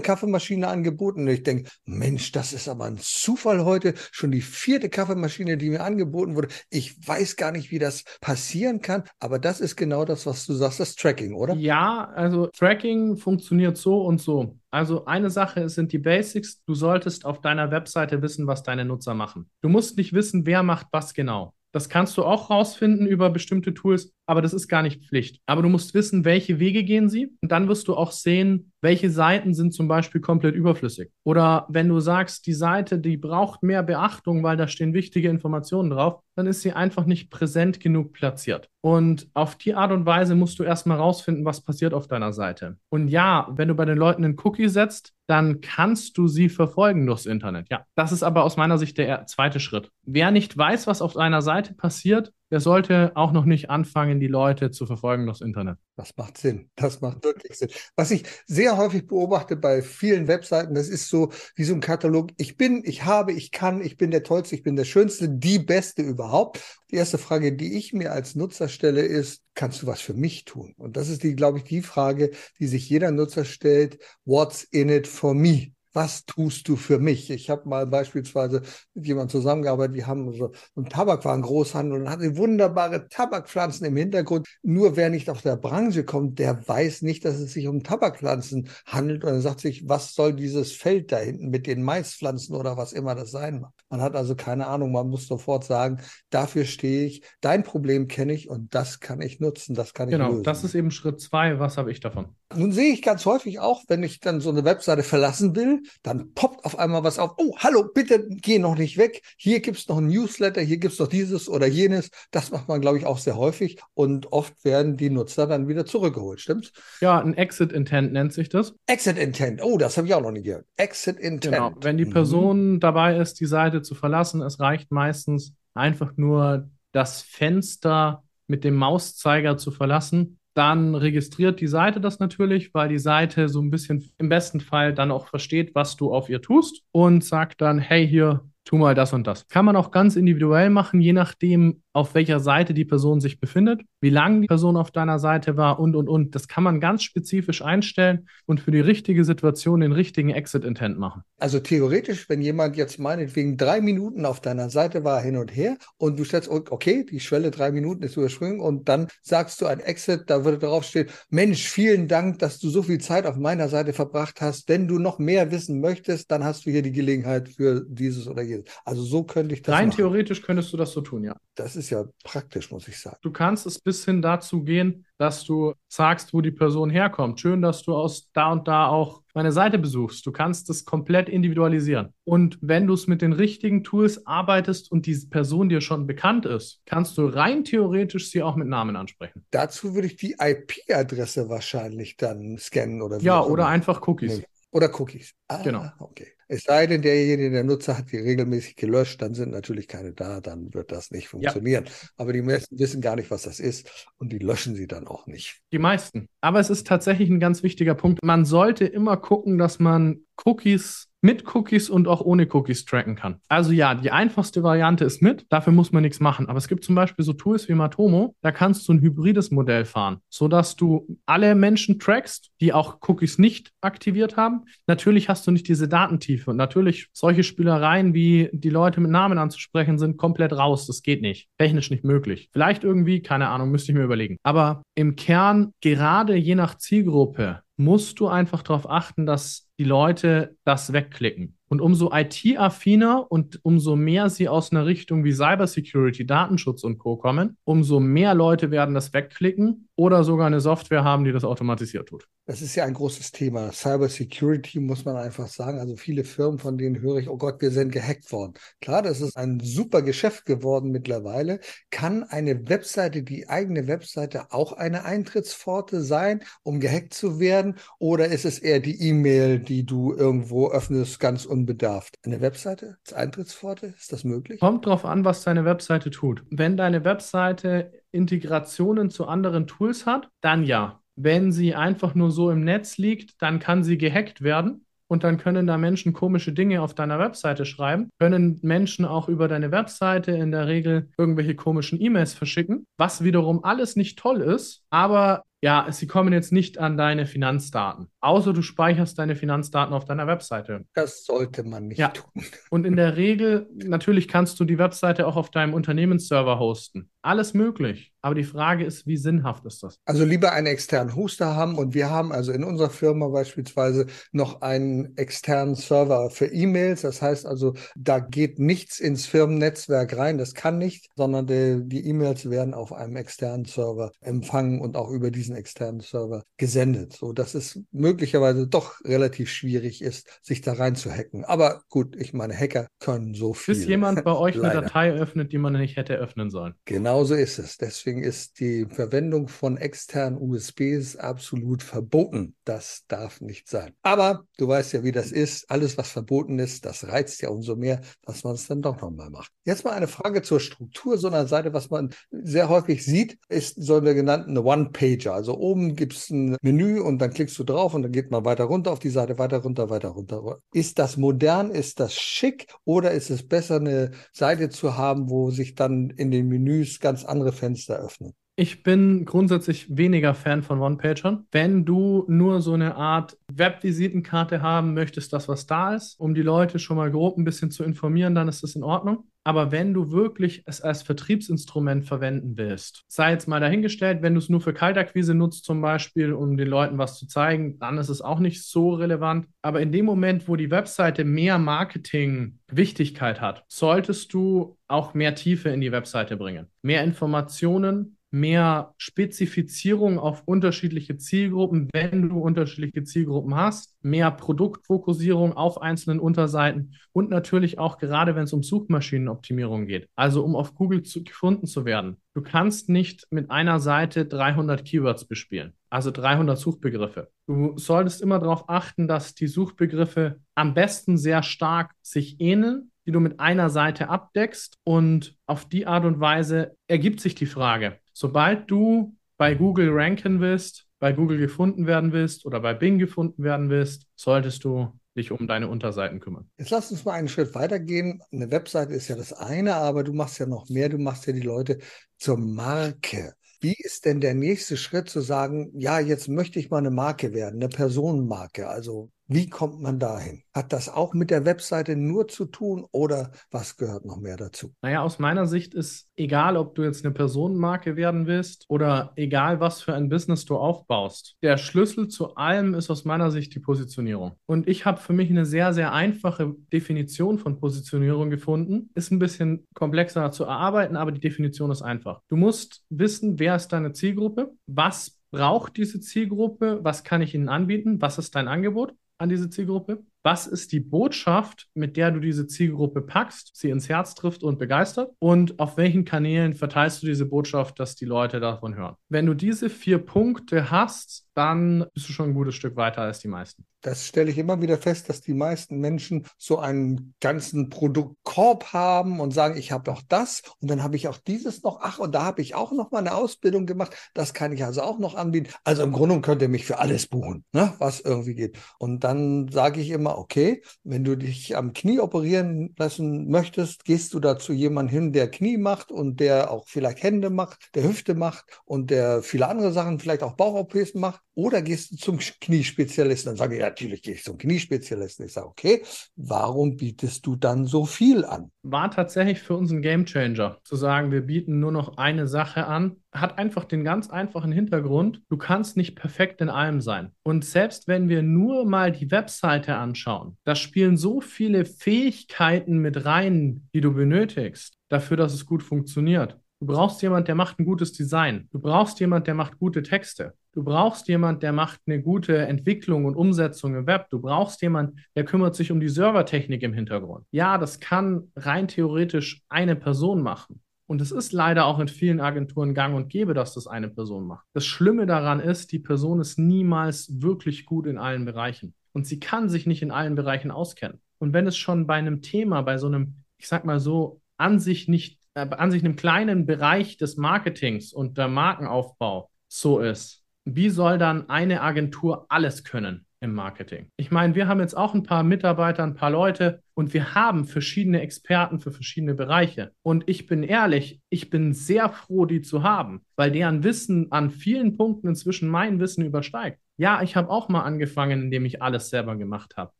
Kaffeemaschine 0.00 0.68
angeboten. 0.68 1.22
Und 1.22 1.28
ich 1.28 1.42
denke, 1.42 1.70
Mensch, 1.84 2.32
das 2.32 2.52
ist 2.52 2.68
aber 2.68 2.84
ein 2.84 2.98
Zufall 2.98 3.64
heute. 3.64 3.94
Schon 4.12 4.30
die 4.30 4.40
vierte 4.40 4.88
Kaffeemaschine, 4.88 5.56
die 5.56 5.70
mir 5.70 5.82
angeboten 5.82 6.36
wurde. 6.36 6.48
Ich 6.70 6.83
ich 6.84 7.08
weiß 7.08 7.36
gar 7.36 7.52
nicht, 7.52 7.70
wie 7.70 7.78
das 7.78 8.04
passieren 8.20 8.80
kann, 8.80 9.04
aber 9.18 9.38
das 9.38 9.60
ist 9.60 9.76
genau 9.76 10.04
das, 10.04 10.26
was 10.26 10.46
du 10.46 10.52
sagst, 10.52 10.80
das 10.80 10.94
Tracking, 10.96 11.34
oder? 11.34 11.54
Ja, 11.54 12.10
also 12.14 12.48
Tracking 12.48 13.16
funktioniert 13.16 13.76
so 13.76 14.04
und 14.04 14.20
so. 14.20 14.58
Also 14.70 15.04
eine 15.06 15.30
Sache 15.30 15.68
sind 15.68 15.92
die 15.92 15.98
Basics. 15.98 16.62
Du 16.64 16.74
solltest 16.74 17.24
auf 17.24 17.40
deiner 17.40 17.70
Webseite 17.70 18.22
wissen, 18.22 18.46
was 18.46 18.62
deine 18.62 18.84
Nutzer 18.84 19.14
machen. 19.14 19.48
Du 19.60 19.68
musst 19.68 19.96
nicht 19.96 20.12
wissen, 20.12 20.46
wer 20.46 20.62
macht 20.62 20.88
was 20.90 21.14
genau. 21.14 21.54
Das 21.72 21.88
kannst 21.88 22.16
du 22.16 22.24
auch 22.24 22.50
rausfinden 22.50 23.06
über 23.06 23.30
bestimmte 23.30 23.74
Tools, 23.74 24.13
aber 24.26 24.42
das 24.42 24.52
ist 24.52 24.68
gar 24.68 24.82
nicht 24.82 25.04
Pflicht. 25.04 25.40
Aber 25.46 25.62
du 25.62 25.68
musst 25.68 25.94
wissen, 25.94 26.24
welche 26.24 26.58
Wege 26.58 26.84
gehen 26.84 27.08
sie 27.08 27.36
und 27.42 27.52
dann 27.52 27.68
wirst 27.68 27.88
du 27.88 27.94
auch 27.94 28.12
sehen, 28.12 28.72
welche 28.80 29.10
Seiten 29.10 29.54
sind 29.54 29.72
zum 29.72 29.88
Beispiel 29.88 30.20
komplett 30.20 30.54
überflüssig. 30.54 31.10
Oder 31.24 31.66
wenn 31.70 31.88
du 31.88 32.00
sagst, 32.00 32.46
die 32.46 32.52
Seite, 32.52 32.98
die 32.98 33.16
braucht 33.16 33.62
mehr 33.62 33.82
Beachtung, 33.82 34.42
weil 34.42 34.56
da 34.56 34.68
stehen 34.68 34.92
wichtige 34.92 35.30
Informationen 35.30 35.90
drauf, 35.90 36.20
dann 36.36 36.46
ist 36.46 36.62
sie 36.62 36.72
einfach 36.72 37.06
nicht 37.06 37.30
präsent 37.30 37.80
genug 37.80 38.12
platziert. 38.12 38.68
Und 38.82 39.28
auf 39.32 39.56
die 39.56 39.74
Art 39.74 39.92
und 39.92 40.04
Weise 40.04 40.34
musst 40.34 40.58
du 40.58 40.64
erstmal 40.64 40.98
rausfinden, 40.98 41.44
was 41.44 41.62
passiert 41.62 41.94
auf 41.94 42.08
deiner 42.08 42.34
Seite. 42.34 42.76
Und 42.90 43.08
ja, 43.08 43.48
wenn 43.52 43.68
du 43.68 43.74
bei 43.74 43.86
den 43.86 43.96
Leuten 43.96 44.24
einen 44.24 44.38
Cookie 44.44 44.68
setzt, 44.68 45.14
dann 45.26 45.62
kannst 45.62 46.18
du 46.18 46.28
sie 46.28 46.50
verfolgen 46.50 47.06
durchs 47.06 47.24
Internet. 47.24 47.68
Ja, 47.70 47.86
das 47.94 48.12
ist 48.12 48.22
aber 48.22 48.44
aus 48.44 48.58
meiner 48.58 48.76
Sicht 48.76 48.98
der 48.98 49.26
zweite 49.26 49.60
Schritt. 49.60 49.90
Wer 50.04 50.30
nicht 50.30 50.56
weiß, 50.56 50.86
was 50.86 51.00
auf 51.00 51.16
einer 51.16 51.40
Seite 51.40 51.72
passiert, 51.72 52.32
der 52.50 52.60
sollte 52.60 53.12
auch 53.14 53.32
noch 53.32 53.44
nicht 53.44 53.70
anfangen, 53.70 54.20
die 54.20 54.26
Leute 54.26 54.70
zu 54.70 54.86
verfolgen 54.86 55.26
durchs 55.26 55.40
Internet. 55.40 55.78
Das 55.96 56.16
macht 56.16 56.38
Sinn. 56.38 56.70
Das 56.76 57.00
macht 57.00 57.24
wirklich 57.24 57.56
Sinn. 57.56 57.70
Was 57.96 58.10
ich 58.10 58.24
sehr 58.46 58.76
häufig 58.76 59.06
beobachte 59.06 59.56
bei 59.56 59.82
vielen 59.82 60.28
Webseiten, 60.28 60.74
das 60.74 60.88
ist 60.88 61.08
so 61.08 61.32
wie 61.56 61.64
so 61.64 61.74
ein 61.74 61.80
Katalog. 61.80 62.30
Ich 62.36 62.56
bin, 62.56 62.82
ich 62.84 63.04
habe, 63.04 63.32
ich 63.32 63.50
kann, 63.50 63.80
ich 63.80 63.96
bin 63.96 64.10
der 64.10 64.22
Tollste, 64.22 64.54
ich 64.54 64.62
bin 64.62 64.76
der 64.76 64.84
Schönste, 64.84 65.28
die 65.28 65.58
Beste 65.58 66.02
überhaupt. 66.02 66.60
Die 66.90 66.96
erste 66.96 67.18
Frage, 67.18 67.54
die 67.56 67.76
ich 67.76 67.92
mir 67.92 68.12
als 68.12 68.34
Nutzer 68.34 68.68
stelle, 68.68 69.02
ist, 69.02 69.42
kannst 69.54 69.82
du 69.82 69.86
was 69.86 70.00
für 70.00 70.14
mich 70.14 70.44
tun? 70.44 70.74
Und 70.76 70.96
das 70.96 71.08
ist 71.08 71.22
die, 71.22 71.34
glaube 71.34 71.58
ich, 71.58 71.64
die 71.64 71.82
Frage, 71.82 72.30
die 72.58 72.66
sich 72.66 72.88
jeder 72.88 73.10
Nutzer 73.10 73.44
stellt. 73.44 73.98
What's 74.24 74.64
in 74.64 74.88
it 74.88 75.06
for 75.06 75.34
me? 75.34 75.73
Was 75.94 76.26
tust 76.26 76.68
du 76.68 76.76
für 76.76 76.98
mich? 76.98 77.30
Ich 77.30 77.48
habe 77.48 77.68
mal 77.68 77.86
beispielsweise 77.86 78.62
mit 78.94 79.06
jemandem 79.06 79.30
zusammengearbeitet, 79.30 79.96
die 79.96 80.04
haben 80.04 80.32
so 80.32 80.52
einen 80.76 80.88
Tabakwarengroßhandel 80.88 82.02
und 82.02 82.10
hatten 82.10 82.36
wunderbare 82.36 83.08
Tabakpflanzen 83.08 83.86
im 83.86 83.96
Hintergrund. 83.96 84.48
Nur 84.62 84.96
wer 84.96 85.08
nicht 85.08 85.30
aus 85.30 85.42
der 85.42 85.56
Branche 85.56 86.04
kommt, 86.04 86.38
der 86.38 86.66
weiß 86.66 87.02
nicht, 87.02 87.24
dass 87.24 87.36
es 87.36 87.52
sich 87.52 87.68
um 87.68 87.82
Tabakpflanzen 87.82 88.68
handelt 88.86 89.24
und 89.24 89.30
dann 89.30 89.40
sagt 89.40 89.60
sich, 89.60 89.88
was 89.88 90.14
soll 90.14 90.34
dieses 90.34 90.72
Feld 90.72 91.12
da 91.12 91.18
hinten 91.18 91.48
mit 91.48 91.66
den 91.66 91.82
Maispflanzen 91.82 92.56
oder 92.56 92.76
was 92.76 92.92
immer 92.92 93.14
das 93.14 93.30
sein 93.30 93.60
mag. 93.60 93.72
Man 93.88 94.02
hat 94.02 94.16
also 94.16 94.34
keine 94.34 94.66
Ahnung, 94.66 94.90
man 94.92 95.08
muss 95.08 95.28
sofort 95.28 95.64
sagen, 95.64 96.00
dafür 96.30 96.64
stehe 96.64 97.06
ich, 97.06 97.22
dein 97.40 97.62
Problem 97.62 98.08
kenne 98.08 98.32
ich 98.32 98.50
und 98.50 98.74
das 98.74 98.98
kann 98.98 99.20
ich 99.20 99.38
nutzen, 99.38 99.74
das 99.76 99.94
kann 99.94 100.08
ich 100.08 100.12
genau, 100.12 100.26
lösen. 100.26 100.42
Genau, 100.42 100.50
das 100.50 100.64
ist 100.64 100.74
eben 100.74 100.90
Schritt 100.90 101.20
zwei, 101.20 101.60
was 101.60 101.76
habe 101.78 101.92
ich 101.92 102.00
davon? 102.00 102.34
Nun 102.56 102.72
sehe 102.72 102.92
ich 102.92 103.02
ganz 103.02 103.26
häufig 103.26 103.60
auch, 103.60 103.82
wenn 103.88 104.02
ich 104.02 104.20
dann 104.20 104.40
so 104.40 104.50
eine 104.50 104.64
Webseite 104.64 105.02
verlassen 105.02 105.54
will, 105.54 105.82
dann 106.02 106.32
poppt 106.32 106.64
auf 106.64 106.78
einmal 106.78 107.04
was 107.04 107.18
auf. 107.18 107.32
Oh, 107.36 107.54
hallo, 107.58 107.90
bitte 107.92 108.26
geh 108.28 108.58
noch 108.58 108.78
nicht 108.78 108.96
weg. 108.96 109.22
Hier 109.36 109.60
gibt 109.60 109.76
es 109.78 109.88
noch 109.88 109.98
ein 109.98 110.06
Newsletter, 110.06 110.62
hier 110.62 110.78
gibt 110.78 110.94
es 110.94 110.98
noch 110.98 111.08
dieses 111.08 111.48
oder 111.48 111.66
jenes. 111.66 112.10
Das 112.30 112.50
macht 112.50 112.68
man, 112.68 112.80
glaube 112.80 112.98
ich, 112.98 113.04
auch 113.04 113.18
sehr 113.18 113.36
häufig. 113.36 113.78
Und 113.92 114.32
oft 114.32 114.64
werden 114.64 114.96
die 114.96 115.10
Nutzer 115.10 115.46
dann 115.46 115.68
wieder 115.68 115.84
zurückgeholt, 115.84 116.40
stimmt's? 116.40 116.72
Ja, 117.00 117.20
ein 117.20 117.34
Exit 117.34 117.72
Intent 117.72 118.12
nennt 118.12 118.32
sich 118.32 118.48
das. 118.48 118.74
Exit 118.86 119.18
Intent. 119.18 119.62
Oh, 119.62 119.76
das 119.76 119.96
habe 119.96 120.06
ich 120.06 120.14
auch 120.14 120.22
noch 120.22 120.32
nicht 120.32 120.44
gehört. 120.44 120.64
Exit 120.76 121.18
Intent. 121.18 121.54
Genau. 121.54 121.72
Wenn 121.80 121.98
die. 121.98 122.14
Person 122.14 122.74
mhm. 122.74 122.80
dabei 122.80 123.18
ist, 123.18 123.40
die 123.40 123.46
Seite 123.46 123.82
zu 123.82 123.94
verlassen, 123.94 124.40
es 124.40 124.60
reicht 124.60 124.90
meistens 124.90 125.54
einfach 125.74 126.12
nur 126.16 126.70
das 126.92 127.22
Fenster 127.22 128.22
mit 128.46 128.64
dem 128.64 128.74
Mauszeiger 128.74 129.56
zu 129.58 129.70
verlassen 129.70 130.38
dann 130.54 130.94
registriert 130.94 131.60
die 131.60 131.66
Seite 131.66 132.00
das 132.00 132.20
natürlich, 132.20 132.72
weil 132.74 132.88
die 132.88 132.98
Seite 132.98 133.48
so 133.48 133.60
ein 133.60 133.70
bisschen 133.70 134.10
im 134.18 134.28
besten 134.28 134.60
Fall 134.60 134.94
dann 134.94 135.10
auch 135.10 135.26
versteht, 135.28 135.74
was 135.74 135.96
du 135.96 136.14
auf 136.14 136.28
ihr 136.28 136.40
tust 136.40 136.82
und 136.92 137.24
sagt 137.24 137.60
dann, 137.60 137.78
hey, 137.78 138.06
hier, 138.06 138.48
tu 138.64 138.76
mal 138.76 138.94
das 138.94 139.12
und 139.12 139.26
das. 139.26 139.46
Kann 139.48 139.64
man 139.64 139.76
auch 139.76 139.90
ganz 139.90 140.16
individuell 140.16 140.70
machen, 140.70 141.00
je 141.00 141.12
nachdem, 141.12 141.82
auf 141.92 142.14
welcher 142.14 142.40
Seite 142.40 142.74
die 142.74 142.84
Person 142.84 143.20
sich 143.20 143.38
befindet, 143.38 143.82
wie 144.00 144.10
lange 144.10 144.40
die 144.40 144.46
Person 144.48 144.76
auf 144.76 144.90
deiner 144.90 145.20
Seite 145.20 145.56
war 145.56 145.78
und, 145.78 145.94
und, 145.94 146.08
und. 146.08 146.34
Das 146.34 146.48
kann 146.48 146.64
man 146.64 146.80
ganz 146.80 147.04
spezifisch 147.04 147.62
einstellen 147.62 148.26
und 148.46 148.60
für 148.60 148.72
die 148.72 148.80
richtige 148.80 149.24
Situation 149.24 149.80
den 149.80 149.92
richtigen 149.92 150.30
Exit-Intent 150.30 150.98
machen. 150.98 151.22
Also 151.38 151.60
theoretisch, 151.60 152.28
wenn 152.28 152.42
jemand 152.42 152.76
jetzt 152.76 152.98
meinetwegen 152.98 153.56
drei 153.56 153.80
Minuten 153.80 154.26
auf 154.26 154.40
deiner 154.40 154.70
Seite 154.70 155.04
war, 155.04 155.22
hin 155.22 155.36
und 155.36 155.54
her, 155.54 155.76
und 155.98 156.18
du 156.18 156.24
stellst, 156.24 156.48
okay, 156.48 157.04
die 157.04 157.20
Schwelle 157.20 157.52
drei 157.52 157.70
Minuten 157.70 158.02
ist 158.02 158.16
übersprungen 158.16 158.60
und 158.60 158.88
dann 158.88 159.06
sagst 159.22 159.60
du 159.60 159.66
ein 159.66 159.80
Exit, 159.80 160.24
da 160.26 160.44
würde 160.44 160.58
draufstehen, 160.58 161.08
Mensch, 161.30 161.68
vielen 161.68 162.08
Dank, 162.08 162.40
dass 162.40 162.58
du 162.58 162.70
so 162.70 162.82
viel 162.82 162.98
Zeit 162.98 163.24
auf 163.26 163.36
meiner 163.36 163.68
Seite 163.68 163.92
verbracht 163.92 164.40
hast. 164.40 164.68
Wenn 164.68 164.88
du 164.88 164.98
noch 164.98 165.20
mehr 165.20 165.52
wissen 165.52 165.80
möchtest, 165.80 166.30
dann 166.30 166.42
hast 166.42 166.66
du 166.66 166.70
hier 166.70 166.82
die 166.82 166.92
Gelegenheit 166.92 167.50
für 167.50 167.84
dieses 167.86 168.26
oder 168.26 168.42
jenes. 168.42 168.53
Also 168.84 169.02
so 169.02 169.24
könnte 169.24 169.54
ich 169.54 169.62
das 169.62 169.74
Rein 169.74 169.88
machen. 169.88 169.96
theoretisch 169.96 170.42
könntest 170.42 170.72
du 170.72 170.76
das 170.76 170.92
so 170.92 171.00
tun, 171.00 171.24
ja. 171.24 171.36
Das 171.54 171.76
ist 171.76 171.90
ja 171.90 172.04
praktisch, 172.22 172.70
muss 172.70 172.88
ich 172.88 173.00
sagen. 173.00 173.16
Du 173.22 173.30
kannst 173.30 173.66
es 173.66 173.78
bis 173.78 174.04
hin 174.04 174.22
dazu 174.22 174.64
gehen, 174.64 175.06
dass 175.18 175.44
du 175.44 175.72
sagst, 175.88 176.34
wo 176.34 176.40
die 176.40 176.50
Person 176.50 176.90
herkommt. 176.90 177.40
Schön, 177.40 177.62
dass 177.62 177.82
du 177.82 177.94
aus 177.94 178.30
da 178.32 178.50
und 178.52 178.66
da 178.68 178.88
auch 178.88 179.22
meine 179.34 179.52
Seite 179.52 179.78
besuchst. 179.78 180.24
Du 180.26 180.32
kannst 180.32 180.70
es 180.70 180.84
komplett 180.84 181.28
individualisieren. 181.28 182.12
Und 182.24 182.58
wenn 182.60 182.86
du 182.86 182.94
es 182.94 183.06
mit 183.06 183.22
den 183.22 183.32
richtigen 183.32 183.84
Tools 183.84 184.26
arbeitest 184.26 184.90
und 184.90 185.06
diese 185.06 185.28
Person 185.28 185.68
dir 185.68 185.80
schon 185.80 186.06
bekannt 186.06 186.46
ist, 186.46 186.82
kannst 186.86 187.18
du 187.18 187.26
rein 187.26 187.64
theoretisch 187.64 188.30
sie 188.30 188.42
auch 188.42 188.56
mit 188.56 188.68
Namen 188.68 188.96
ansprechen. 188.96 189.44
Dazu 189.50 189.94
würde 189.94 190.06
ich 190.06 190.16
die 190.16 190.36
IP-Adresse 190.38 191.48
wahrscheinlich 191.48 192.16
dann 192.16 192.58
scannen 192.58 193.02
oder 193.02 193.18
Ja, 193.20 193.42
oder 193.42 193.66
einfach 193.66 194.06
Cookies. 194.06 194.38
Nee. 194.38 194.44
Oder 194.70 194.90
Cookies. 195.00 195.32
Ah, 195.48 195.62
genau. 195.62 195.84
Okay. 195.98 196.33
Es 196.48 196.64
sei 196.64 196.86
denn, 196.86 197.02
derjenige, 197.02 197.50
der 197.50 197.64
Nutzer 197.64 197.96
hat 197.98 198.12
die 198.12 198.18
regelmäßig 198.18 198.76
gelöscht, 198.76 199.20
dann 199.22 199.34
sind 199.34 199.50
natürlich 199.52 199.88
keine 199.88 200.12
da, 200.12 200.40
dann 200.40 200.72
wird 200.74 200.92
das 200.92 201.10
nicht 201.10 201.28
funktionieren. 201.28 201.84
Ja. 201.86 201.92
Aber 202.16 202.32
die 202.32 202.42
meisten 202.42 202.78
wissen 202.78 203.00
gar 203.00 203.16
nicht, 203.16 203.30
was 203.30 203.42
das 203.42 203.60
ist 203.60 204.08
und 204.18 204.32
die 204.32 204.38
löschen 204.38 204.74
sie 204.74 204.86
dann 204.86 205.06
auch 205.06 205.26
nicht. 205.26 205.60
Die 205.72 205.78
meisten. 205.78 206.28
Aber 206.40 206.60
es 206.60 206.70
ist 206.70 206.86
tatsächlich 206.86 207.30
ein 207.30 207.40
ganz 207.40 207.62
wichtiger 207.62 207.94
Punkt. 207.94 208.22
Man 208.22 208.44
sollte 208.44 208.84
immer 208.84 209.16
gucken, 209.16 209.58
dass 209.58 209.78
man 209.78 210.20
Cookies 210.44 211.08
mit 211.24 211.54
Cookies 211.54 211.88
und 211.88 212.06
auch 212.06 212.20
ohne 212.20 212.46
Cookies 212.52 212.84
tracken 212.84 213.16
kann. 213.16 213.40
Also 213.48 213.72
ja, 213.72 213.94
die 213.94 214.10
einfachste 214.10 214.62
Variante 214.62 215.06
ist 215.06 215.22
mit, 215.22 215.46
dafür 215.48 215.72
muss 215.72 215.90
man 215.90 216.02
nichts 216.02 216.20
machen. 216.20 216.50
Aber 216.50 216.58
es 216.58 216.68
gibt 216.68 216.84
zum 216.84 216.94
Beispiel 216.94 217.24
so 217.24 217.32
Tools 217.32 217.66
wie 217.66 217.74
Matomo, 217.74 218.36
da 218.42 218.52
kannst 218.52 218.86
du 218.86 218.92
ein 218.92 219.00
hybrides 219.00 219.50
Modell 219.50 219.86
fahren, 219.86 220.18
sodass 220.28 220.76
du 220.76 221.18
alle 221.24 221.54
Menschen 221.54 221.98
trackst, 221.98 222.50
die 222.60 222.74
auch 222.74 222.98
Cookies 223.08 223.38
nicht 223.38 223.72
aktiviert 223.80 224.36
haben. 224.36 224.64
Natürlich 224.86 225.30
hast 225.30 225.46
du 225.46 225.50
nicht 225.50 225.66
diese 225.66 225.88
Datentiefe 225.88 226.50
und 226.50 226.58
natürlich 226.58 227.08
solche 227.14 227.42
Spielereien 227.42 228.12
wie 228.12 228.50
die 228.52 228.68
Leute 228.70 229.00
mit 229.00 229.10
Namen 229.10 229.38
anzusprechen 229.38 229.98
sind 229.98 230.18
komplett 230.18 230.52
raus. 230.52 230.86
Das 230.86 231.00
geht 231.00 231.22
nicht. 231.22 231.48
Technisch 231.56 231.90
nicht 231.90 232.04
möglich. 232.04 232.50
Vielleicht 232.52 232.84
irgendwie, 232.84 233.22
keine 233.22 233.48
Ahnung, 233.48 233.70
müsste 233.70 233.92
ich 233.92 233.96
mir 233.96 234.04
überlegen. 234.04 234.36
Aber 234.42 234.82
im 234.94 235.16
Kern, 235.16 235.72
gerade 235.80 236.36
je 236.36 236.54
nach 236.54 236.76
Zielgruppe, 236.76 237.63
musst 237.76 238.20
du 238.20 238.28
einfach 238.28 238.62
darauf 238.62 238.88
achten, 238.88 239.26
dass 239.26 239.68
die 239.78 239.84
Leute 239.84 240.56
das 240.64 240.92
wegklicken. 240.92 241.56
Und 241.68 241.80
umso 241.80 242.12
IT-affiner 242.12 243.30
und 243.30 243.58
umso 243.64 243.96
mehr 243.96 244.30
sie 244.30 244.48
aus 244.48 244.70
einer 244.70 244.86
Richtung 244.86 245.24
wie 245.24 245.32
Cybersecurity, 245.32 246.26
Datenschutz 246.26 246.84
und 246.84 246.98
Co. 246.98 247.16
kommen, 247.16 247.56
umso 247.64 247.98
mehr 247.98 248.34
Leute 248.34 248.70
werden 248.70 248.94
das 248.94 249.12
wegklicken 249.12 249.88
oder 249.96 250.22
sogar 250.22 250.46
eine 250.46 250.60
Software 250.60 251.04
haben, 251.04 251.24
die 251.24 251.32
das 251.32 251.44
automatisiert 251.44 252.08
tut. 252.08 252.28
Das 252.46 252.60
ist 252.60 252.74
ja 252.74 252.84
ein 252.84 252.92
großes 252.92 253.32
Thema. 253.32 253.72
Cybersecurity 253.72 254.78
muss 254.78 255.06
man 255.06 255.16
einfach 255.16 255.48
sagen. 255.48 255.78
Also 255.78 255.96
viele 255.96 256.24
Firmen, 256.24 256.58
von 256.58 256.76
denen 256.76 257.00
höre 257.00 257.16
ich, 257.16 257.30
oh 257.30 257.38
Gott, 257.38 257.62
wir 257.62 257.70
sind 257.70 257.90
gehackt 257.90 258.30
worden. 258.32 258.52
Klar, 258.82 259.00
das 259.00 259.22
ist 259.22 259.34
ein 259.38 259.60
super 259.60 260.02
Geschäft 260.02 260.44
geworden 260.44 260.90
mittlerweile. 260.90 261.60
Kann 261.90 262.22
eine 262.22 262.68
Webseite, 262.68 263.22
die 263.22 263.48
eigene 263.48 263.86
Webseite 263.86 264.52
auch 264.52 264.74
eine 264.74 265.06
Eintrittspforte 265.06 266.02
sein, 266.02 266.42
um 266.62 266.80
gehackt 266.80 267.14
zu 267.14 267.40
werden? 267.40 267.76
Oder 267.98 268.26
ist 268.26 268.44
es 268.44 268.58
eher 268.58 268.80
die 268.80 269.00
E-Mail, 269.08 269.58
die 269.58 269.86
du 269.86 270.12
irgendwo 270.12 270.68
öffnest, 270.70 271.20
ganz 271.20 271.46
unbedarft? 271.46 272.18
Eine 272.24 272.42
Webseite 272.42 272.98
als 273.06 273.14
Eintrittspforte, 273.14 273.94
ist 273.98 274.12
das 274.12 274.22
möglich? 274.22 274.60
Kommt 274.60 274.84
drauf 274.84 275.06
an, 275.06 275.24
was 275.24 275.44
deine 275.44 275.64
Webseite 275.64 276.10
tut. 276.10 276.44
Wenn 276.50 276.76
deine 276.76 277.04
Webseite 277.04 277.90
Integrationen 278.10 279.08
zu 279.08 279.26
anderen 279.26 279.66
Tools 279.66 280.04
hat, 280.04 280.28
dann 280.42 280.64
ja. 280.64 281.00
Wenn 281.16 281.52
sie 281.52 281.74
einfach 281.74 282.14
nur 282.14 282.30
so 282.30 282.50
im 282.50 282.64
Netz 282.64 282.98
liegt, 282.98 283.40
dann 283.40 283.58
kann 283.58 283.84
sie 283.84 283.98
gehackt 283.98 284.42
werden 284.42 284.84
und 285.06 285.22
dann 285.22 285.38
können 285.38 285.66
da 285.66 285.78
Menschen 285.78 286.12
komische 286.12 286.52
Dinge 286.52 286.82
auf 286.82 286.94
deiner 286.94 287.18
Webseite 287.18 287.64
schreiben, 287.64 288.10
können 288.18 288.58
Menschen 288.62 289.04
auch 289.04 289.28
über 289.28 289.48
deine 289.48 289.70
Webseite 289.70 290.32
in 290.32 290.50
der 290.50 290.66
Regel 290.66 291.10
irgendwelche 291.18 291.54
komischen 291.54 292.00
E-Mails 292.00 292.34
verschicken, 292.34 292.86
was 292.96 293.22
wiederum 293.22 293.64
alles 293.64 293.96
nicht 293.96 294.18
toll 294.18 294.40
ist, 294.40 294.82
aber 294.90 295.44
ja, 295.62 295.86
sie 295.90 296.06
kommen 296.06 296.32
jetzt 296.34 296.52
nicht 296.52 296.76
an 296.76 296.98
deine 296.98 297.24
Finanzdaten, 297.24 298.10
außer 298.20 298.52
du 298.52 298.60
speicherst 298.60 299.18
deine 299.18 299.34
Finanzdaten 299.34 299.94
auf 299.94 300.04
deiner 300.04 300.26
Webseite. 300.26 300.84
Das 300.92 301.24
sollte 301.24 301.62
man 301.62 301.88
nicht 301.88 301.98
ja. 301.98 302.08
tun. 302.08 302.44
Und 302.68 302.84
in 302.84 302.96
der 302.96 303.16
Regel, 303.16 303.66
natürlich 303.72 304.28
kannst 304.28 304.60
du 304.60 304.64
die 304.64 304.76
Webseite 304.76 305.26
auch 305.26 305.36
auf 305.36 305.50
deinem 305.50 305.72
Unternehmensserver 305.72 306.58
hosten. 306.58 307.08
Alles 307.24 307.54
möglich. 307.54 308.14
Aber 308.24 308.34
die 308.34 308.44
Frage 308.44 308.86
ist, 308.86 309.06
wie 309.06 309.18
sinnhaft 309.18 309.66
ist 309.66 309.82
das? 309.82 309.98
Also 310.06 310.24
lieber 310.24 310.52
einen 310.52 310.66
externen 310.66 311.14
Hoster 311.14 311.54
haben 311.54 311.76
und 311.76 311.92
wir 311.92 312.08
haben 312.08 312.32
also 312.32 312.52
in 312.52 312.64
unserer 312.64 312.88
Firma 312.88 313.28
beispielsweise 313.28 314.06
noch 314.32 314.62
einen 314.62 315.14
externen 315.18 315.74
Server 315.74 316.30
für 316.30 316.46
E-Mails. 316.46 317.02
Das 317.02 317.20
heißt 317.20 317.44
also, 317.44 317.74
da 317.96 318.20
geht 318.20 318.58
nichts 318.58 318.98
ins 318.98 319.26
Firmennetzwerk 319.26 320.16
rein. 320.16 320.38
Das 320.38 320.54
kann 320.54 320.78
nicht, 320.78 321.10
sondern 321.16 321.46
die 321.46 322.08
E-Mails 322.08 322.48
werden 322.48 322.72
auf 322.72 322.94
einem 322.94 323.16
externen 323.16 323.66
Server 323.66 324.10
empfangen 324.22 324.80
und 324.80 324.96
auch 324.96 325.10
über 325.10 325.30
diesen 325.30 325.54
externen 325.54 326.00
Server 326.00 326.44
gesendet, 326.56 327.12
so 327.12 327.34
dass 327.34 327.54
es 327.54 327.78
möglicherweise 327.92 328.66
doch 328.66 329.04
relativ 329.04 329.50
schwierig 329.50 330.00
ist, 330.00 330.40
sich 330.42 330.62
da 330.62 330.72
rein 330.72 330.96
zu 330.96 331.10
hacken. 331.10 331.44
Aber 331.44 331.82
gut, 331.90 332.16
ich 332.16 332.32
meine, 332.32 332.54
Hacker 332.54 332.86
können 333.00 333.34
so 333.34 333.52
viel. 333.52 333.74
Bis 333.74 333.84
jemand 333.84 334.24
bei 334.24 334.32
euch 334.36 334.58
eine 334.58 334.72
Datei 334.72 335.12
öffnet, 335.12 335.52
die 335.52 335.58
man 335.58 335.74
nicht 335.74 335.98
hätte 335.98 336.14
öffnen 336.14 336.48
sollen. 336.48 336.72
Genauso 337.14 337.36
ist 337.36 337.60
es. 337.60 337.76
Deswegen 337.76 338.24
ist 338.24 338.58
die 338.58 338.86
Verwendung 338.86 339.46
von 339.46 339.76
externen 339.76 340.36
USBs 340.36 341.14
absolut 341.14 341.84
verboten. 341.84 342.56
Das 342.64 343.04
darf 343.06 343.40
nicht 343.40 343.68
sein. 343.68 343.92
Aber 344.02 344.48
du 344.58 344.66
weißt 344.66 344.94
ja, 344.94 345.04
wie 345.04 345.12
das 345.12 345.30
ist. 345.30 345.70
Alles, 345.70 345.96
was 345.96 346.10
verboten 346.10 346.58
ist, 346.58 346.84
das 346.84 347.06
reizt 347.06 347.40
ja 347.40 347.50
umso 347.50 347.76
mehr, 347.76 348.00
dass 348.22 348.42
man 348.42 348.54
es 348.54 348.66
dann 348.66 348.82
doch 348.82 349.00
nochmal 349.00 349.30
macht. 349.30 349.52
Jetzt 349.64 349.84
mal 349.84 349.92
eine 349.92 350.08
Frage 350.08 350.42
zur 350.42 350.58
Struktur 350.58 351.16
so 351.16 351.28
einer 351.28 351.46
Seite. 351.46 351.72
Was 351.72 351.88
man 351.88 352.12
sehr 352.32 352.68
häufig 352.68 353.04
sieht, 353.04 353.38
ist 353.48 353.80
so 353.80 353.94
eine 353.94 354.16
genannte 354.16 354.64
One-Pager. 354.64 355.34
Also 355.34 355.56
oben 355.56 355.94
gibt 355.94 356.14
es 356.14 356.30
ein 356.30 356.56
Menü 356.62 356.98
und 356.98 357.20
dann 357.20 357.30
klickst 357.30 357.56
du 357.60 357.62
drauf 357.62 357.94
und 357.94 358.02
dann 358.02 358.10
geht 358.10 358.32
man 358.32 358.44
weiter 358.44 358.64
runter 358.64 358.90
auf 358.90 358.98
die 358.98 359.10
Seite, 359.10 359.38
weiter 359.38 359.58
runter, 359.58 359.88
weiter 359.88 360.08
runter. 360.08 360.58
Ist 360.72 360.98
das 360.98 361.16
modern? 361.16 361.70
Ist 361.70 362.00
das 362.00 362.14
schick? 362.14 362.66
Oder 362.84 363.12
ist 363.12 363.30
es 363.30 363.46
besser, 363.46 363.76
eine 363.76 364.10
Seite 364.32 364.68
zu 364.68 364.96
haben, 364.96 365.30
wo 365.30 365.52
sich 365.52 365.76
dann 365.76 366.10
in 366.10 366.32
den 366.32 366.48
Menüs 366.48 367.03
ganz 367.04 367.24
andere 367.24 367.52
Fenster 367.52 367.96
öffnen? 367.98 368.34
Ich 368.56 368.84
bin 368.84 369.24
grundsätzlich 369.24 369.96
weniger 369.96 370.32
Fan 370.32 370.62
von 370.62 370.80
One-Pagern. 370.80 371.48
Wenn 371.50 371.84
du 371.84 372.24
nur 372.28 372.62
so 372.62 372.74
eine 372.74 372.94
Art 372.94 373.36
Webvisitenkarte 373.52 374.62
haben 374.62 374.94
möchtest, 374.94 375.32
das 375.32 375.48
was 375.48 375.66
da 375.66 375.96
ist, 375.96 376.20
um 376.20 376.36
die 376.36 376.42
Leute 376.42 376.78
schon 376.78 376.96
mal 376.96 377.10
grob 377.10 377.36
ein 377.36 377.42
bisschen 377.42 377.72
zu 377.72 377.82
informieren, 377.82 378.36
dann 378.36 378.46
ist 378.46 378.62
das 378.62 378.76
in 378.76 378.84
Ordnung. 378.84 379.24
Aber 379.42 379.72
wenn 379.72 379.92
du 379.92 380.12
wirklich 380.12 380.62
es 380.66 380.80
als 380.80 381.02
Vertriebsinstrument 381.02 382.04
verwenden 382.04 382.56
willst, 382.56 383.02
sei 383.08 383.32
jetzt 383.32 383.48
mal 383.48 383.58
dahingestellt, 383.58 384.22
wenn 384.22 384.34
du 384.34 384.38
es 384.38 384.48
nur 384.48 384.60
für 384.60 384.72
Kaltakquise 384.72 385.34
nutzt, 385.34 385.64
zum 385.64 385.80
Beispiel, 385.82 386.32
um 386.32 386.56
den 386.56 386.68
Leuten 386.68 386.96
was 386.96 387.18
zu 387.18 387.26
zeigen, 387.26 387.80
dann 387.80 387.98
ist 387.98 388.08
es 388.08 388.22
auch 388.22 388.38
nicht 388.38 388.62
so 388.62 388.94
relevant. 388.94 389.48
Aber 389.62 389.80
in 389.80 389.90
dem 389.90 390.04
Moment, 390.04 390.46
wo 390.46 390.54
die 390.54 390.70
Webseite 390.70 391.24
mehr 391.24 391.58
Marketing-Wichtigkeit 391.58 393.40
hat, 393.40 393.64
solltest 393.66 394.32
du 394.32 394.78
auch 394.86 395.12
mehr 395.12 395.34
Tiefe 395.34 395.70
in 395.70 395.80
die 395.80 395.92
Webseite 395.92 396.36
bringen. 396.36 396.68
Mehr 396.82 397.02
Informationen, 397.02 398.16
mehr 398.34 398.94
Spezifizierung 398.98 400.18
auf 400.18 400.42
unterschiedliche 400.44 401.16
Zielgruppen, 401.16 401.88
wenn 401.92 402.28
du 402.28 402.40
unterschiedliche 402.40 403.04
Zielgruppen 403.04 403.54
hast, 403.54 403.94
mehr 404.02 404.32
Produktfokussierung 404.32 405.52
auf 405.52 405.80
einzelnen 405.80 406.18
Unterseiten 406.18 406.96
und 407.12 407.30
natürlich 407.30 407.78
auch 407.78 407.96
gerade, 407.96 408.34
wenn 408.34 408.42
es 408.42 408.52
um 408.52 408.64
Suchmaschinenoptimierung 408.64 409.86
geht, 409.86 410.08
also 410.16 410.44
um 410.44 410.56
auf 410.56 410.74
Google 410.74 411.04
zu, 411.04 411.22
gefunden 411.22 411.66
zu 411.66 411.84
werden. 411.84 412.16
Du 412.34 412.42
kannst 412.42 412.88
nicht 412.88 413.24
mit 413.30 413.52
einer 413.52 413.78
Seite 413.78 414.26
300 414.26 414.84
Keywords 414.84 415.26
bespielen, 415.26 415.72
also 415.88 416.10
300 416.10 416.58
Suchbegriffe. 416.58 417.30
Du 417.46 417.78
solltest 417.78 418.20
immer 418.20 418.40
darauf 418.40 418.68
achten, 418.68 419.06
dass 419.06 419.36
die 419.36 419.46
Suchbegriffe 419.46 420.40
am 420.56 420.74
besten 420.74 421.18
sehr 421.18 421.44
stark 421.44 421.92
sich 422.02 422.40
ähneln 422.40 422.90
die 423.06 423.12
du 423.12 423.20
mit 423.20 423.38
einer 423.38 423.68
Seite 423.68 424.08
abdeckst 424.08 424.78
und 424.82 425.36
auf 425.46 425.66
die 425.66 425.86
Art 425.86 426.06
und 426.06 426.20
Weise 426.20 426.74
ergibt 426.88 427.20
sich 427.20 427.34
die 427.34 427.44
Frage, 427.44 427.98
Sobald 428.14 428.70
du 428.70 429.16
bei 429.36 429.54
Google 429.54 429.90
ranken 429.92 430.40
willst, 430.40 430.86
bei 431.00 431.12
Google 431.12 431.38
gefunden 431.38 431.86
werden 431.86 432.12
willst 432.12 432.46
oder 432.46 432.60
bei 432.60 432.72
Bing 432.72 432.98
gefunden 432.98 433.42
werden 433.42 433.68
willst, 433.68 434.06
solltest 434.14 434.64
du 434.64 434.98
dich 435.16 435.30
um 435.32 435.46
deine 435.46 435.68
Unterseiten 435.68 436.20
kümmern. 436.20 436.48
Jetzt 436.56 436.70
lass 436.70 436.90
uns 436.90 437.04
mal 437.04 437.12
einen 437.12 437.28
Schritt 437.28 437.54
weitergehen. 437.54 438.22
Eine 438.32 438.50
Webseite 438.50 438.94
ist 438.94 439.08
ja 439.08 439.16
das 439.16 439.32
eine, 439.32 439.74
aber 439.74 440.04
du 440.04 440.12
machst 440.12 440.38
ja 440.38 440.46
noch 440.46 440.68
mehr. 440.68 440.88
Du 440.88 440.98
machst 440.98 441.26
ja 441.26 441.32
die 441.32 441.40
Leute 441.40 441.78
zur 442.16 442.38
Marke. 442.38 443.34
Wie 443.60 443.74
ist 443.78 444.04
denn 444.04 444.20
der 444.20 444.34
nächste 444.34 444.76
Schritt 444.76 445.08
zu 445.08 445.20
sagen, 445.20 445.72
ja, 445.74 445.98
jetzt 445.98 446.28
möchte 446.28 446.58
ich 446.58 446.70
mal 446.70 446.78
eine 446.78 446.90
Marke 446.90 447.32
werden, 447.32 447.60
eine 447.60 447.68
Personenmarke? 447.68 448.68
Also 448.68 449.10
wie 449.26 449.48
kommt 449.48 449.80
man 449.80 449.98
dahin? 449.98 450.42
Hat 450.52 450.72
das 450.72 450.90
auch 450.90 451.14
mit 451.14 451.30
der 451.30 451.46
Webseite 451.46 451.96
nur 451.96 452.28
zu 452.28 452.44
tun 452.44 452.86
oder 452.92 453.32
was 453.50 453.78
gehört 453.78 454.04
noch 454.04 454.18
mehr 454.18 454.36
dazu? 454.36 454.74
Naja, 454.82 455.02
aus 455.02 455.18
meiner 455.18 455.46
Sicht 455.46 455.72
ist 455.72 456.10
egal, 456.14 456.58
ob 456.58 456.74
du 456.74 456.82
jetzt 456.82 457.04
eine 457.04 457.14
Personenmarke 457.14 457.96
werden 457.96 458.26
willst 458.26 458.66
oder 458.68 459.12
egal, 459.16 459.60
was 459.60 459.80
für 459.80 459.94
ein 459.94 460.10
Business 460.10 460.44
du 460.44 460.56
aufbaust. 460.56 461.36
Der 461.42 461.56
Schlüssel 461.56 462.08
zu 462.08 462.34
allem 462.34 462.74
ist 462.74 462.90
aus 462.90 463.06
meiner 463.06 463.30
Sicht 463.30 463.54
die 463.54 463.60
Positionierung. 463.60 464.32
Und 464.46 464.68
ich 464.68 464.84
habe 464.84 465.00
für 465.00 465.14
mich 465.14 465.30
eine 465.30 465.46
sehr, 465.46 465.72
sehr 465.72 465.92
einfache 465.92 466.54
Definition 466.72 467.38
von 467.38 467.58
Positionierung 467.58 468.28
gefunden. 468.28 468.90
Ist 468.94 469.10
ein 469.10 469.18
bisschen 469.18 469.66
komplexer 469.74 470.32
zu 470.32 470.44
erarbeiten, 470.44 470.96
aber 470.96 471.12
die 471.12 471.20
Definition 471.20 471.70
ist 471.70 471.82
einfach. 471.82 472.20
Du 472.28 472.36
musst 472.36 472.84
wissen, 472.90 473.38
wer 473.38 473.56
ist 473.56 473.68
deine 473.68 473.92
Zielgruppe, 473.92 474.52
was 474.66 475.18
braucht 475.30 475.78
diese 475.78 475.98
Zielgruppe, 475.98 476.80
was 476.82 477.02
kann 477.02 477.22
ich 477.22 477.34
ihnen 477.34 477.48
anbieten, 477.48 478.00
was 478.00 478.18
ist 478.18 478.36
dein 478.36 478.46
Angebot 478.46 478.94
an 479.24 479.30
diese 479.30 479.50
Zielgruppe 479.50 480.04
Was 480.26 480.46
ist 480.46 480.72
die 480.72 480.80
Botschaft, 480.80 481.68
mit 481.74 481.98
der 481.98 482.10
du 482.10 482.18
diese 482.18 482.46
Zielgruppe 482.46 483.02
packst, 483.02 483.50
sie 483.52 483.68
ins 483.68 483.90
Herz 483.90 484.14
trifft 484.14 484.42
und 484.42 484.58
begeistert? 484.58 485.12
Und 485.18 485.60
auf 485.60 485.76
welchen 485.76 486.06
Kanälen 486.06 486.54
verteilst 486.54 487.02
du 487.02 487.06
diese 487.06 487.26
Botschaft, 487.26 487.78
dass 487.78 487.94
die 487.94 488.06
Leute 488.06 488.40
davon 488.40 488.74
hören? 488.74 488.94
Wenn 489.10 489.26
du 489.26 489.34
diese 489.34 489.68
vier 489.68 489.98
Punkte 489.98 490.70
hast, 490.70 491.26
dann 491.34 491.84
bist 491.92 492.08
du 492.08 492.12
schon 492.14 492.30
ein 492.30 492.34
gutes 492.34 492.54
Stück 492.54 492.76
weiter 492.76 493.02
als 493.02 493.18
die 493.18 493.28
meisten. 493.28 493.66
Das 493.82 494.06
stelle 494.06 494.30
ich 494.30 494.38
immer 494.38 494.62
wieder 494.62 494.78
fest, 494.78 495.10
dass 495.10 495.20
die 495.20 495.34
meisten 495.34 495.78
Menschen 495.78 496.26
so 496.38 496.58
einen 496.58 497.14
ganzen 497.20 497.68
Produktkorb 497.68 498.72
haben 498.72 499.20
und 499.20 499.34
sagen, 499.34 499.58
ich 499.58 499.72
habe 499.72 499.92
auch 499.92 500.00
das 500.08 500.42
und 500.60 500.70
dann 500.70 500.82
habe 500.82 500.96
ich 500.96 501.06
auch 501.06 501.18
dieses 501.18 501.62
noch, 501.62 501.80
ach, 501.82 501.98
und 501.98 502.14
da 502.14 502.22
habe 502.22 502.40
ich 502.40 502.54
auch 502.54 502.72
noch 502.72 502.92
mal 502.92 503.00
eine 503.00 503.14
Ausbildung 503.14 503.66
gemacht, 503.66 503.94
das 504.14 504.32
kann 504.32 504.52
ich 504.52 504.64
also 504.64 504.80
auch 504.80 504.98
noch 504.98 505.16
anbieten. 505.16 505.52
Also 505.64 505.82
im 505.82 505.92
Grunde 505.92 506.18
könnt 506.22 506.40
ihr 506.40 506.48
mich 506.48 506.64
für 506.64 506.78
alles 506.78 507.08
buchen, 507.08 507.44
ne, 507.52 507.74
was 507.78 508.00
irgendwie 508.00 508.34
geht. 508.34 508.58
Und 508.78 509.04
dann 509.04 509.48
sage 509.48 509.82
ich 509.82 509.90
immer, 509.90 510.13
okay, 510.18 510.62
wenn 510.82 511.04
du 511.04 511.16
dich 511.16 511.56
am 511.56 511.72
Knie 511.72 512.00
operieren 512.00 512.74
lassen 512.78 513.28
möchtest, 513.28 513.84
gehst 513.84 514.14
du 514.14 514.20
da 514.20 514.38
zu 514.38 514.52
jemandem 514.52 514.94
hin, 514.94 515.12
der 515.12 515.30
Knie 515.30 515.56
macht 515.56 515.90
und 515.90 516.20
der 516.20 516.50
auch 516.50 516.66
vielleicht 516.68 517.02
Hände 517.02 517.30
macht, 517.30 517.70
der 517.74 517.84
Hüfte 517.84 518.14
macht 518.14 518.44
und 518.64 518.90
der 518.90 519.22
viele 519.22 519.48
andere 519.48 519.72
Sachen, 519.72 519.98
vielleicht 519.98 520.22
auch 520.22 520.34
Bauch-OPs 520.34 520.94
macht 520.94 521.20
oder 521.34 521.62
gehst 521.62 521.92
du 521.92 521.96
zum 521.96 522.18
Kniespezialisten? 522.18 523.30
Dann 523.30 523.36
sage 523.36 523.56
ich, 523.56 523.60
natürlich 523.60 524.02
gehe 524.02 524.14
ich 524.14 524.24
zum 524.24 524.38
Kniespezialisten. 524.38 525.26
Ich 525.26 525.32
sage, 525.32 525.48
okay, 525.48 525.82
warum 526.16 526.76
bietest 526.76 527.26
du 527.26 527.36
dann 527.36 527.66
so 527.66 527.84
viel 527.84 528.24
an? 528.24 528.50
War 528.66 528.90
tatsächlich 528.90 529.40
für 529.40 529.54
uns 529.56 529.70
ein 529.70 529.82
Gamechanger, 529.82 530.56
zu 530.64 530.76
sagen, 530.76 531.12
wir 531.12 531.20
bieten 531.20 531.60
nur 531.60 531.70
noch 531.70 531.98
eine 531.98 532.26
Sache 532.26 532.66
an. 532.66 532.96
Hat 533.12 533.36
einfach 533.36 533.64
den 533.64 533.84
ganz 533.84 534.08
einfachen 534.08 534.52
Hintergrund, 534.52 535.20
du 535.28 535.36
kannst 535.36 535.76
nicht 535.76 535.96
perfekt 535.96 536.40
in 536.40 536.48
allem 536.48 536.80
sein. 536.80 537.12
Und 537.24 537.44
selbst 537.44 537.88
wenn 537.88 538.08
wir 538.08 538.22
nur 538.22 538.64
mal 538.64 538.90
die 538.90 539.10
Webseite 539.10 539.76
anschauen, 539.76 540.38
da 540.44 540.54
spielen 540.54 540.96
so 540.96 541.20
viele 541.20 541.66
Fähigkeiten 541.66 542.78
mit 542.78 543.04
rein, 543.04 543.68
die 543.74 543.82
du 543.82 543.92
benötigst, 543.92 544.78
dafür, 544.88 545.18
dass 545.18 545.34
es 545.34 545.44
gut 545.44 545.62
funktioniert. 545.62 546.38
Du 546.60 546.66
brauchst 546.66 547.02
jemand, 547.02 547.28
der 547.28 547.34
macht 547.34 547.58
ein 547.58 547.64
gutes 547.64 547.92
Design. 547.92 548.48
Du 548.52 548.58
brauchst 548.58 549.00
jemand, 549.00 549.26
der 549.26 549.34
macht 549.34 549.58
gute 549.58 549.82
Texte. 549.82 550.34
Du 550.52 550.62
brauchst 550.62 551.08
jemand, 551.08 551.42
der 551.42 551.52
macht 551.52 551.80
eine 551.86 552.00
gute 552.00 552.38
Entwicklung 552.38 553.04
und 553.04 553.16
Umsetzung 553.16 553.74
im 553.74 553.86
Web. 553.86 554.08
Du 554.10 554.20
brauchst 554.20 554.62
jemand, 554.62 554.98
der 555.16 555.24
kümmert 555.24 555.56
sich 555.56 555.72
um 555.72 555.80
die 555.80 555.88
Servertechnik 555.88 556.62
im 556.62 556.72
Hintergrund. 556.72 557.26
Ja, 557.32 557.58
das 557.58 557.80
kann 557.80 558.30
rein 558.36 558.68
theoretisch 558.68 559.42
eine 559.48 559.76
Person 559.76 560.22
machen. 560.22 560.62
Und 560.86 561.00
es 561.00 561.12
ist 561.12 561.32
leider 561.32 561.64
auch 561.64 561.80
in 561.80 561.88
vielen 561.88 562.20
Agenturen 562.20 562.74
gang 562.74 562.94
und 562.94 563.08
gäbe, 563.08 563.34
dass 563.34 563.54
das 563.54 563.66
eine 563.66 563.88
Person 563.88 564.26
macht. 564.26 564.46
Das 564.52 564.66
Schlimme 564.66 565.06
daran 565.06 565.40
ist, 565.40 565.72
die 565.72 565.78
Person 565.78 566.20
ist 566.20 566.38
niemals 566.38 567.20
wirklich 567.20 567.64
gut 567.66 567.86
in 567.86 567.98
allen 567.98 568.24
Bereichen. 568.24 568.74
Und 568.92 569.06
sie 569.06 569.18
kann 569.18 569.48
sich 569.48 569.66
nicht 569.66 569.82
in 569.82 569.90
allen 569.90 570.14
Bereichen 570.14 570.50
auskennen. 570.50 571.00
Und 571.18 571.32
wenn 571.32 571.46
es 571.46 571.56
schon 571.56 571.86
bei 571.86 571.94
einem 571.94 572.22
Thema, 572.22 572.62
bei 572.62 572.78
so 572.78 572.86
einem, 572.86 573.16
ich 573.38 573.48
sag 573.48 573.64
mal 573.64 573.80
so, 573.80 574.20
an 574.36 574.60
sich 574.60 574.88
nicht 574.88 575.18
an 575.34 575.70
sich 575.70 575.84
einem 575.84 575.96
kleinen 575.96 576.46
Bereich 576.46 576.96
des 576.96 577.16
Marketings 577.16 577.92
und 577.92 578.16
der 578.18 578.28
Markenaufbau 578.28 579.30
so 579.48 579.80
ist, 579.80 580.24
wie 580.44 580.70
soll 580.70 580.98
dann 580.98 581.28
eine 581.30 581.62
Agentur 581.62 582.26
alles 582.28 582.64
können 582.64 583.06
im 583.20 583.34
Marketing? 583.34 583.90
Ich 583.96 584.10
meine, 584.10 584.34
wir 584.34 584.46
haben 584.46 584.60
jetzt 584.60 584.76
auch 584.76 584.94
ein 584.94 585.02
paar 585.02 585.22
Mitarbeiter, 585.22 585.82
ein 585.82 585.94
paar 585.94 586.10
Leute 586.10 586.62
und 586.74 586.92
wir 586.92 587.14
haben 587.14 587.46
verschiedene 587.46 588.02
Experten 588.02 588.60
für 588.60 588.70
verschiedene 588.70 589.14
Bereiche. 589.14 589.72
Und 589.82 590.04
ich 590.06 590.26
bin 590.26 590.42
ehrlich, 590.42 591.00
ich 591.08 591.30
bin 591.30 591.54
sehr 591.54 591.88
froh, 591.88 592.26
die 592.26 592.42
zu 592.42 592.62
haben, 592.62 593.04
weil 593.16 593.32
deren 593.32 593.64
Wissen 593.64 594.12
an 594.12 594.30
vielen 594.30 594.76
Punkten 594.76 595.08
inzwischen 595.08 595.48
mein 595.48 595.80
Wissen 595.80 596.04
übersteigt. 596.04 596.60
Ja, 596.76 597.02
ich 597.02 597.16
habe 597.16 597.30
auch 597.30 597.48
mal 597.48 597.62
angefangen, 597.62 598.22
indem 598.22 598.44
ich 598.44 598.60
alles 598.62 598.90
selber 598.90 599.16
gemacht 599.16 599.56
habe. 599.56 599.72